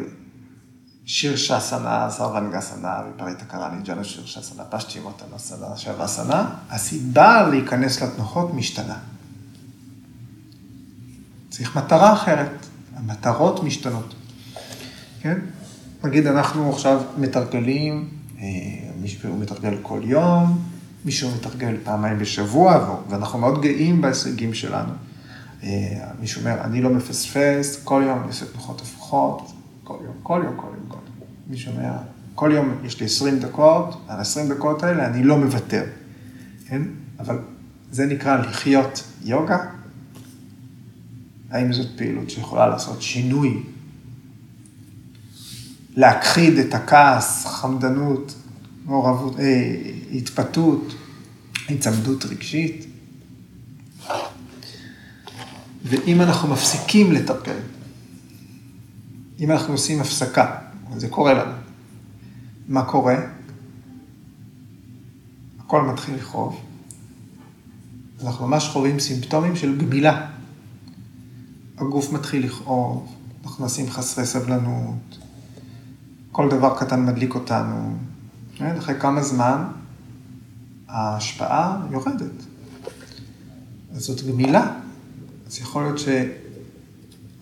שיר 1.06 1.36
שסנה, 1.36 2.10
סרבנגה 2.10 2.60
סנה, 2.60 3.00
ופריטה 3.14 3.44
קראני, 3.44 3.82
ג'אנו 3.82 4.04
שסנה, 4.04 4.64
פשטי 4.64 5.00
מותנו 5.00 5.38
סנה, 5.38 5.76
שווה 5.76 6.06
סנה, 6.06 6.54
הסיבה 6.70 7.48
להיכנס 7.48 8.02
לתנוחות 8.02 8.54
משתנה. 8.54 8.98
צריך 11.50 11.76
מטרה 11.76 12.12
אחרת, 12.12 12.66
המטרות 12.96 13.64
משתנות, 13.64 14.14
כן? 15.20 15.38
נגיד 16.04 16.26
אנחנו 16.26 16.70
עכשיו 16.70 17.02
מתרגלים, 17.18 18.08
אה, 18.38 18.44
מישהו 19.00 19.36
מתרגל 19.36 19.76
כל 19.82 20.00
יום, 20.04 20.58
מישהו 21.04 21.30
מתרגל 21.30 21.76
פעמיים 21.84 22.18
בשבוע, 22.18 22.96
ואנחנו 23.08 23.38
מאוד 23.38 23.62
גאים 23.62 24.00
בהישגים 24.00 24.54
שלנו. 24.54 24.92
אה, 25.62 25.68
מישהו 26.20 26.40
אומר, 26.40 26.60
אני 26.64 26.82
לא 26.82 26.90
מפספס, 26.90 27.80
כל 27.84 28.02
יום 28.06 28.18
אני 28.18 28.28
עושה 28.28 28.46
תנוחות 28.46 28.80
הפוכות, 28.80 29.52
כל 29.84 29.96
יום, 30.04 30.14
כל 30.22 30.42
יום, 30.44 30.56
כל 30.56 30.66
יום, 30.66 30.75
מישהו 31.48 31.72
אומר, 31.72 31.92
כל 32.34 32.50
יום 32.54 32.74
יש 32.84 33.00
לי 33.00 33.06
20 33.06 33.38
דקות, 33.38 34.04
על 34.08 34.20
20 34.20 34.48
דקות 34.48 34.82
האלה 34.82 35.06
אני 35.06 35.24
לא 35.24 35.38
מוותר, 35.38 35.84
כן? 36.68 36.82
אבל 37.18 37.38
זה 37.90 38.06
נקרא 38.06 38.36
לחיות 38.36 39.04
יוגה. 39.24 39.58
האם 41.50 41.72
זאת 41.72 41.86
פעילות 41.96 42.30
שיכולה 42.30 42.66
לעשות 42.66 43.02
שינוי 43.02 43.62
להכחיד 45.96 46.58
את 46.58 46.74
הכעס, 46.74 47.46
חמדנות, 47.46 48.34
מעורבות, 48.84 49.40
אה, 49.40 49.72
התפתות, 50.12 50.94
היצמדות 51.68 52.24
רגשית. 52.24 52.86
ואם 55.84 56.20
אנחנו 56.20 56.48
מפסיקים 56.48 57.12
לטפל, 57.12 57.58
אם 59.40 59.50
אנחנו 59.50 59.72
עושים 59.74 60.00
הפסקה 60.00 60.65
זה 60.96 61.08
קורה 61.08 61.34
לנו. 61.34 61.52
מה 62.68 62.84
קורה? 62.84 63.16
הכל 65.58 65.82
מתחיל 65.82 66.14
לכאוב. 66.14 66.60
אנחנו 68.24 68.48
ממש 68.48 68.68
חווים 68.68 69.00
סימפטומים 69.00 69.56
של 69.56 69.78
גמילה. 69.78 70.26
הגוף 71.78 72.12
מתחיל 72.12 72.44
לכאוב, 72.44 73.14
אנחנו 73.44 73.64
נעשים 73.64 73.90
חסרי 73.90 74.26
סבלנות, 74.26 75.18
כל 76.32 76.48
דבר 76.50 76.78
קטן 76.78 77.06
מדליק 77.06 77.34
אותנו. 77.34 77.96
כן? 78.54 78.76
אחרי 78.76 79.00
כמה 79.00 79.22
זמן 79.22 79.64
ההשפעה 80.88 81.86
יורדת. 81.90 82.44
אז 83.94 84.02
זאת 84.02 84.26
גמילה. 84.26 84.72
אז 85.46 85.58
יכול 85.58 85.82
להיות 85.82 85.98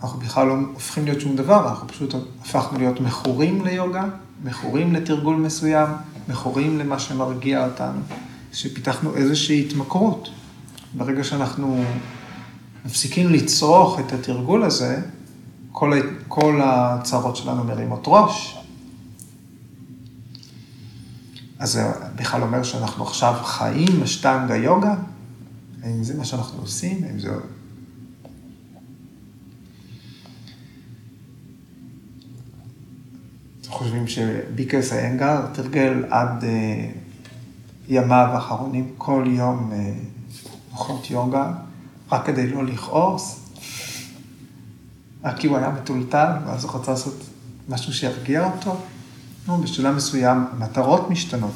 שאנחנו 0.00 0.20
בכלל 0.20 0.46
לא 0.46 0.54
הופכים 0.74 1.04
להיות 1.04 1.20
שום 1.20 1.36
דבר, 1.36 1.68
אנחנו 1.68 1.88
פשוט 1.88 2.14
הפכנו 2.40 2.78
להיות 2.78 3.00
מכורים 3.00 3.64
ליוגה, 3.64 4.04
מכורים 4.44 4.92
לתרגול 4.92 5.36
מסוים, 5.36 5.88
מכורים 6.28 6.78
למה 6.78 6.98
שמרגיע 6.98 7.66
אותנו, 7.66 8.00
שפיתחנו 8.52 9.14
איזושהי 9.14 9.66
התמכרות. 9.66 10.28
ברגע 10.94 11.24
שאנחנו 11.24 11.84
מפסיקים 12.84 13.32
לצרוך 13.32 14.00
את 14.00 14.12
התרגול 14.12 14.62
הזה, 14.62 15.00
כל, 15.72 15.92
כל 16.28 16.60
הצרות 16.64 17.36
שלנו 17.36 17.64
מרימות 17.64 18.04
ראש. 18.06 18.58
אז 21.58 21.72
זה 21.72 21.92
בכלל 22.16 22.42
אומר 22.42 22.62
שאנחנו 22.62 23.04
עכשיו 23.04 23.34
חיים 23.44 24.02
אשטנגה 24.02 24.56
יוגה? 24.56 24.94
האם 25.82 26.04
זה 26.04 26.14
מה 26.14 26.24
שאנחנו 26.24 26.62
עושים? 26.62 27.04
האם 27.04 27.18
זה... 27.18 27.30
חושבים 33.74 34.08
שביקרס 34.08 34.92
איינגר 34.92 35.46
תרגל 35.52 36.04
עד 36.10 36.44
אה, 36.44 36.90
ימיו 37.88 38.26
האחרונים 38.32 38.90
כל 38.98 39.24
יום 39.26 39.72
נוחות 40.70 41.04
אה, 41.04 41.12
יוגה, 41.12 41.52
רק 42.12 42.26
כדי 42.26 42.46
לא 42.46 42.64
לכעוס? 42.64 43.40
רק 45.24 45.38
כי 45.38 45.46
הוא 45.46 45.56
היה 45.56 45.70
מטולטל, 45.70 46.26
ואז 46.46 46.64
הוא 46.64 46.72
רצה 46.74 46.90
לעשות 46.90 47.24
משהו 47.68 47.92
שירגיע 47.92 48.44
אותו? 48.44 48.76
נו, 49.46 49.58
בשלב 49.58 49.94
מסוים 49.94 50.44
המטרות 50.52 51.10
משתנות. 51.10 51.54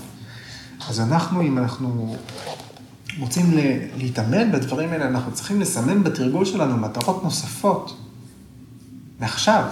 אז 0.88 1.00
אנחנו, 1.00 1.42
אם 1.42 1.58
אנחנו 1.58 2.16
רוצים 3.18 3.44
להתאמן 3.96 4.52
בדברים 4.52 4.88
האלה, 4.92 5.08
אנחנו 5.08 5.32
צריכים 5.32 5.60
לסמן 5.60 6.04
בתרגול 6.04 6.44
שלנו 6.44 6.76
מטרות 6.76 7.24
נוספות, 7.24 7.96
מעכשיו. 9.20 9.64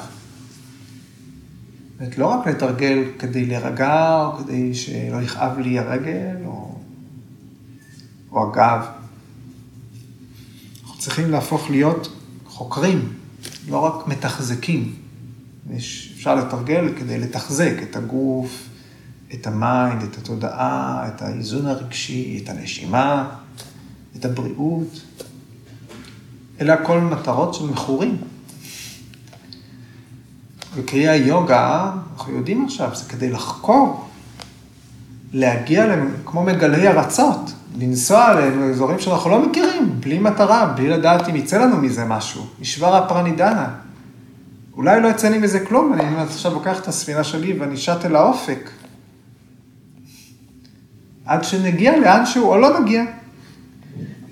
זאת 2.00 2.18
לא 2.18 2.26
רק 2.26 2.46
לתרגל 2.46 3.04
כדי 3.18 3.46
להירגע, 3.46 4.24
או 4.26 4.38
כדי 4.38 4.74
שלא 4.74 5.22
יכאב 5.22 5.58
לי 5.58 5.78
הרגל, 5.78 6.36
או, 6.44 6.78
או 8.32 8.50
הגב. 8.50 8.86
אנחנו 10.82 10.98
צריכים 10.98 11.30
להפוך 11.30 11.70
להיות 11.70 12.08
חוקרים, 12.46 13.12
לא 13.68 13.78
רק 13.78 14.08
מתחזקים. 14.08 14.94
יש, 15.70 16.12
אפשר 16.16 16.34
לתרגל 16.34 16.92
כדי 16.98 17.18
לתחזק 17.18 17.74
את 17.82 17.96
הגוף, 17.96 18.68
את 19.34 19.46
ה 19.46 19.55
mind, 19.55 20.02
את 20.02 20.18
התודעה, 20.18 21.08
את 21.08 21.22
האיזון 21.22 21.66
הרגשי, 21.66 22.40
את 22.44 22.48
הנשימה, 22.48 23.36
את 24.16 24.24
הבריאות. 24.24 25.02
אלה 26.60 26.74
הכל 26.74 27.00
מטרות 27.00 27.54
של 27.54 27.64
מכורים. 27.64 28.16
בקריאה 30.78 31.16
יוגה, 31.16 31.90
אנחנו 32.16 32.32
יודעים 32.32 32.64
עכשיו, 32.64 32.90
זה 32.94 33.08
כדי 33.08 33.30
לחקור, 33.30 34.08
להגיע 35.32 35.86
להם 35.86 36.14
כמו 36.24 36.42
מגלי 36.42 36.88
ארצות, 36.88 37.52
לנסוע 37.78 38.34
לאזורים 38.34 38.98
שאנחנו 38.98 39.30
לא 39.30 39.48
מכירים, 39.48 40.00
בלי 40.00 40.18
מטרה, 40.18 40.66
בלי 40.66 40.88
לדעת 40.88 41.28
אם 41.28 41.36
יצא 41.36 41.58
לנו 41.58 41.76
מזה 41.76 42.04
משהו. 42.04 42.46
משבר 42.60 42.96
הפרנידנה. 42.96 43.68
אולי 44.76 45.00
לא 45.00 45.08
יצא 45.08 45.28
לי 45.28 45.38
מזה 45.38 45.60
כלום, 45.60 45.92
אני 45.92 46.16
עכשיו 46.16 46.52
לוקח 46.52 46.80
את 46.80 46.88
הספינה 46.88 47.24
שלי 47.24 47.58
ואני 47.58 47.76
שט 47.76 48.04
אל 48.04 48.16
האופק. 48.16 48.70
עד 51.26 51.44
שנגיע 51.44 51.96
לאנשהו 51.96 52.50
או 52.50 52.56
לא 52.56 52.80
נגיע. 52.80 53.04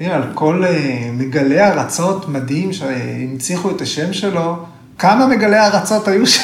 על 0.01 0.23
כל 0.35 0.65
uh, 0.65 0.69
מגלי 1.13 1.61
ארצות 1.61 2.29
מדהים 2.29 2.73
שהנציחו 2.73 3.71
את 3.71 3.81
השם 3.81 4.13
שלו, 4.13 4.65
כמה 4.99 5.27
מגלי 5.27 5.59
ארצות 5.59 6.09
היו 6.09 6.27
ש... 6.27 6.39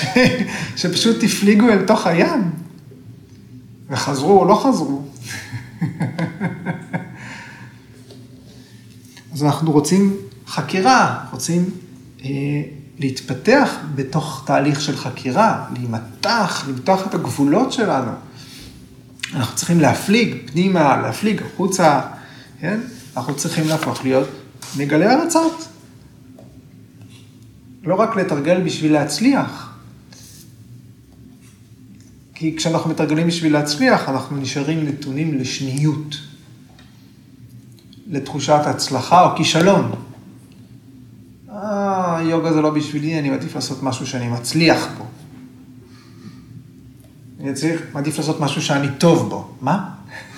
שפשוט 0.76 1.24
הפליגו 1.24 1.68
אל 1.68 1.86
תוך 1.86 2.06
הים? 2.06 2.50
וחזרו 3.90 4.40
או 4.40 4.44
לא 4.44 4.62
חזרו? 4.64 5.02
אז 9.32 9.44
אנחנו 9.44 9.72
רוצים 9.72 10.16
חקירה, 10.46 11.24
רוצים 11.32 11.70
אה, 12.24 12.28
להתפתח 12.98 13.70
בתוך 13.94 14.42
תהליך 14.46 14.80
של 14.80 14.96
חקירה, 14.96 15.66
להימתח, 15.72 16.64
למתוח 16.68 17.06
את 17.06 17.14
הגבולות 17.14 17.72
שלנו. 17.72 18.10
אנחנו 19.34 19.56
צריכים 19.56 19.80
להפליג 19.80 20.50
פנימה, 20.52 20.96
להפליג 21.02 21.42
החוצה, 21.42 22.00
כן? 22.60 22.80
אנחנו 23.16 23.36
צריכים 23.36 23.68
להפוך 23.68 24.04
להיות 24.04 24.28
מגלי 24.76 25.06
ארצות. 25.06 25.68
לא 27.82 27.94
רק 27.94 28.16
לתרגל 28.16 28.60
בשביל 28.60 28.92
להצליח. 28.92 29.70
כי 32.34 32.56
כשאנחנו 32.56 32.90
מתרגלים 32.90 33.26
בשביל 33.26 33.52
להצליח, 33.52 34.08
אנחנו 34.08 34.36
נשארים 34.36 34.86
נתונים 34.88 35.38
לשניות, 35.38 36.16
לתחושת 38.06 38.60
הצלחה 38.66 39.30
או 39.30 39.36
כישלון. 39.36 39.92
אה, 41.50 42.20
יוגה 42.24 42.52
זה 42.52 42.60
לא 42.60 42.70
בשבילי, 42.70 43.18
אני 43.18 43.30
מעדיף 43.30 43.54
לעשות 43.54 43.82
משהו 43.82 44.06
שאני 44.06 44.28
מצליח 44.28 44.88
בו. 44.98 45.04
אני 47.40 47.54
צריך, 47.54 47.82
מעדיף 47.92 48.18
לעשות 48.18 48.40
משהו 48.40 48.62
שאני 48.62 48.88
טוב 48.98 49.30
בו. 49.30 49.54
מה? 49.60 49.90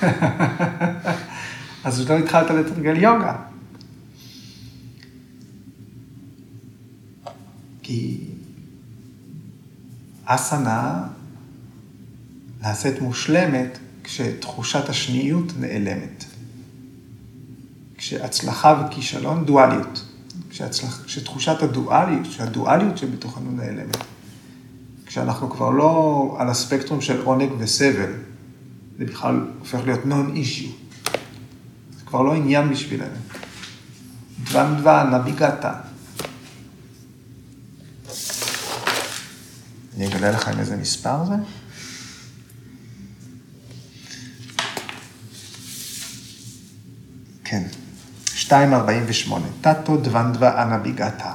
אז 1.85 2.11
לא 2.11 2.19
התחלת 2.19 2.51
לתרגל 2.51 2.97
יוגה. 2.97 3.52
כי 7.83 8.19
אסנה 10.25 11.05
נעשית 12.63 13.01
מושלמת 13.01 13.79
כשתחושת 14.05 14.89
השניות 14.89 15.53
נעלמת. 15.61 16.25
כשהצלחה 17.97 18.87
וכישלון 18.87 19.45
דואליות. 19.45 20.05
כשהצלח, 20.51 21.05
כשתחושת 21.05 21.63
הדואליות, 21.63 22.27
כשהדואליות 22.27 22.99
שבתוכנו 22.99 23.51
נעלמת. 23.51 23.97
כשאנחנו 25.07 25.51
כבר 25.51 25.71
לא 25.71 26.37
על 26.39 26.49
הספקטרום 26.49 27.01
של 27.01 27.23
עונג 27.23 27.51
וסבל, 27.59 28.13
זה 28.99 29.05
בכלל 29.05 29.47
הופך 29.59 29.79
להיות 29.85 30.07
נון 30.07 30.37
אישיו. 30.37 30.71
זה 31.99 32.05
כבר 32.07 32.23
לא 32.23 32.35
עניין 32.35 32.71
בשבילנו. 32.71 33.17
דבן 34.45 34.75
דבן, 34.79 35.15
נביגתה. 35.15 35.92
אני 40.03 40.11
אגלה 40.11 40.31
לך 40.31 40.49
עם 40.49 40.59
איזה 40.59 40.77
מספר 40.77 41.25
זה. 41.25 41.35
כן, 47.45 47.63
2.48, 48.27 49.33
טאטו 49.61 49.97
דוונדווה 49.97 50.63
אנביגתה. 50.63 51.35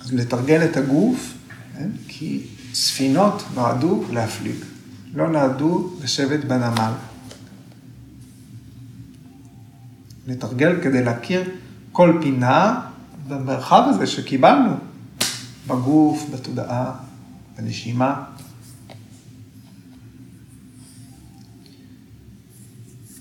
אז 0.00 0.12
לתרגל 0.12 0.64
את 0.64 0.76
הגוף, 0.76 1.34
כן? 1.78 1.90
כי 2.08 2.46
ספינות 2.74 3.42
נועדו 3.54 4.04
להפליג, 4.10 4.64
לא 5.14 5.28
נועדו 5.28 5.96
לשבת 6.02 6.44
בנמל. 6.44 6.92
לתרגל 10.26 10.80
כדי 10.82 11.04
להכיר 11.04 11.50
כל 11.92 12.18
פינה 12.22 12.80
במרחב 13.28 13.82
הזה 13.88 14.06
שקיבלנו, 14.06 14.74
בגוף, 15.66 16.26
בתודעה, 16.32 16.92
בנשימה. 17.58 18.24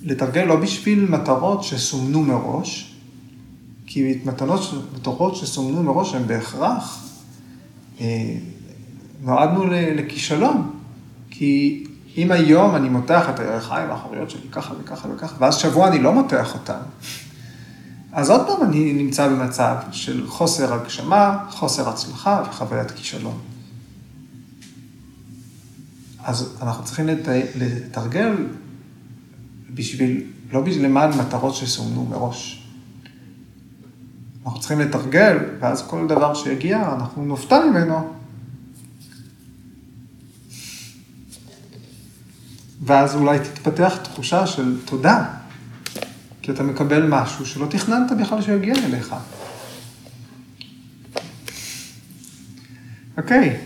לתרגל 0.03 0.43
לא 0.43 0.55
בשביל 0.55 1.09
מטרות 1.09 1.63
שסומנו 1.63 2.23
מראש, 2.23 2.95
כי 3.85 4.19
מטרות 4.95 5.35
שסומנו 5.35 5.83
מראש 5.83 6.13
הן 6.13 6.27
בהכרח, 6.27 7.09
אה, 8.01 8.37
נועדנו 9.21 9.65
לכישלון. 9.69 10.71
כי 11.29 11.84
אם 12.18 12.32
היום 12.32 12.76
אני 12.76 12.89
מותח 12.89 13.30
את 13.30 13.39
הירכיים 13.39 13.91
האחוריות 13.91 14.30
שלי 14.30 14.49
ככה 14.51 14.74
וככה 14.82 15.07
וככה, 15.16 15.36
ואז 15.39 15.55
שבוע 15.55 15.88
אני 15.88 15.99
לא 15.99 16.13
מותח 16.13 16.53
אותן, 16.53 16.80
אז 18.11 18.30
עוד 18.30 18.47
פעם 18.47 18.63
אני 18.63 18.93
נמצא 18.93 19.28
במצב 19.28 19.76
של 19.91 20.28
חוסר 20.28 20.74
הגשמה, 20.74 21.38
חוסר 21.49 21.89
הצלחה 21.89 22.43
וחוויית 22.49 22.91
כישלון. 22.91 23.39
אז 26.24 26.57
אנחנו 26.61 26.84
צריכים 26.84 27.07
לתרגל 27.55 28.47
בשביל, 29.74 30.24
לא 30.51 30.63
למען 30.82 31.09
מטרות 31.18 31.55
שסומנו 31.55 32.05
מראש. 32.05 32.68
אנחנו 34.45 34.59
צריכים 34.59 34.80
לתרגל, 34.80 35.38
ואז 35.59 35.88
כל 35.88 36.07
דבר 36.07 36.34
שיגיע, 36.34 36.93
אנחנו 36.93 37.26
נופתע 37.26 37.59
ממנו. 37.66 38.14
ואז 42.86 43.15
אולי 43.15 43.39
תתפתח 43.39 43.97
תחושה 44.03 44.47
של 44.47 44.77
תודה, 44.86 45.25
כי 46.41 46.51
אתה 46.51 46.63
מקבל 46.63 47.07
משהו 47.07 47.45
שלא 47.45 47.65
תכננת 47.65 48.11
בכלל 48.19 48.41
שיגיע 48.41 48.75
אליך. 48.86 49.15
אוקיי, 53.17 53.57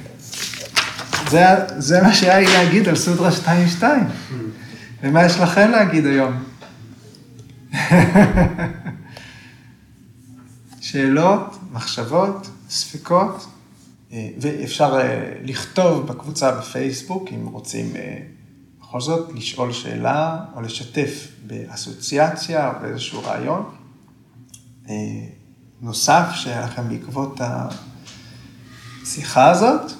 זה, 1.29 1.45
זה 1.77 2.01
מה 2.01 2.13
שהיה 2.13 2.39
לי 2.39 2.45
להגיד 2.45 2.87
על 2.87 2.95
סודרה 2.95 3.29
2.2. 3.81 3.83
ומה 5.03 5.25
יש 5.25 5.39
לכם 5.39 5.71
להגיד 5.71 6.05
היום? 6.05 6.43
שאלות, 10.81 11.57
מחשבות, 11.71 12.49
ספקות, 12.69 13.47
אה, 14.11 14.29
ואפשר 14.41 14.99
אה, 15.01 15.33
לכתוב 15.43 16.07
בקבוצה 16.07 16.51
בפייסבוק, 16.51 17.29
אם 17.31 17.47
רוצים 17.47 17.95
אה, 17.95 18.17
בכל 18.89 19.01
זאת 19.01 19.33
לשאול 19.35 19.73
שאלה 19.73 20.39
או 20.55 20.61
לשתף 20.61 21.27
באסוציאציה 21.47 22.69
או 22.69 22.73
באיזשהו 22.81 23.21
רעיון. 23.23 23.75
נוסף 25.81 26.25
שהיה 26.33 26.61
לכם 26.61 26.89
בעקבות 26.89 27.41
השיחה 29.01 29.49
הזאת, 29.49 29.91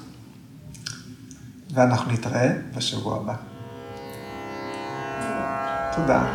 ואנחנו 1.73 2.11
נתראה 2.11 2.49
בשבוע 2.75 3.17
הבא. 3.17 3.35
תודה. 5.95 6.31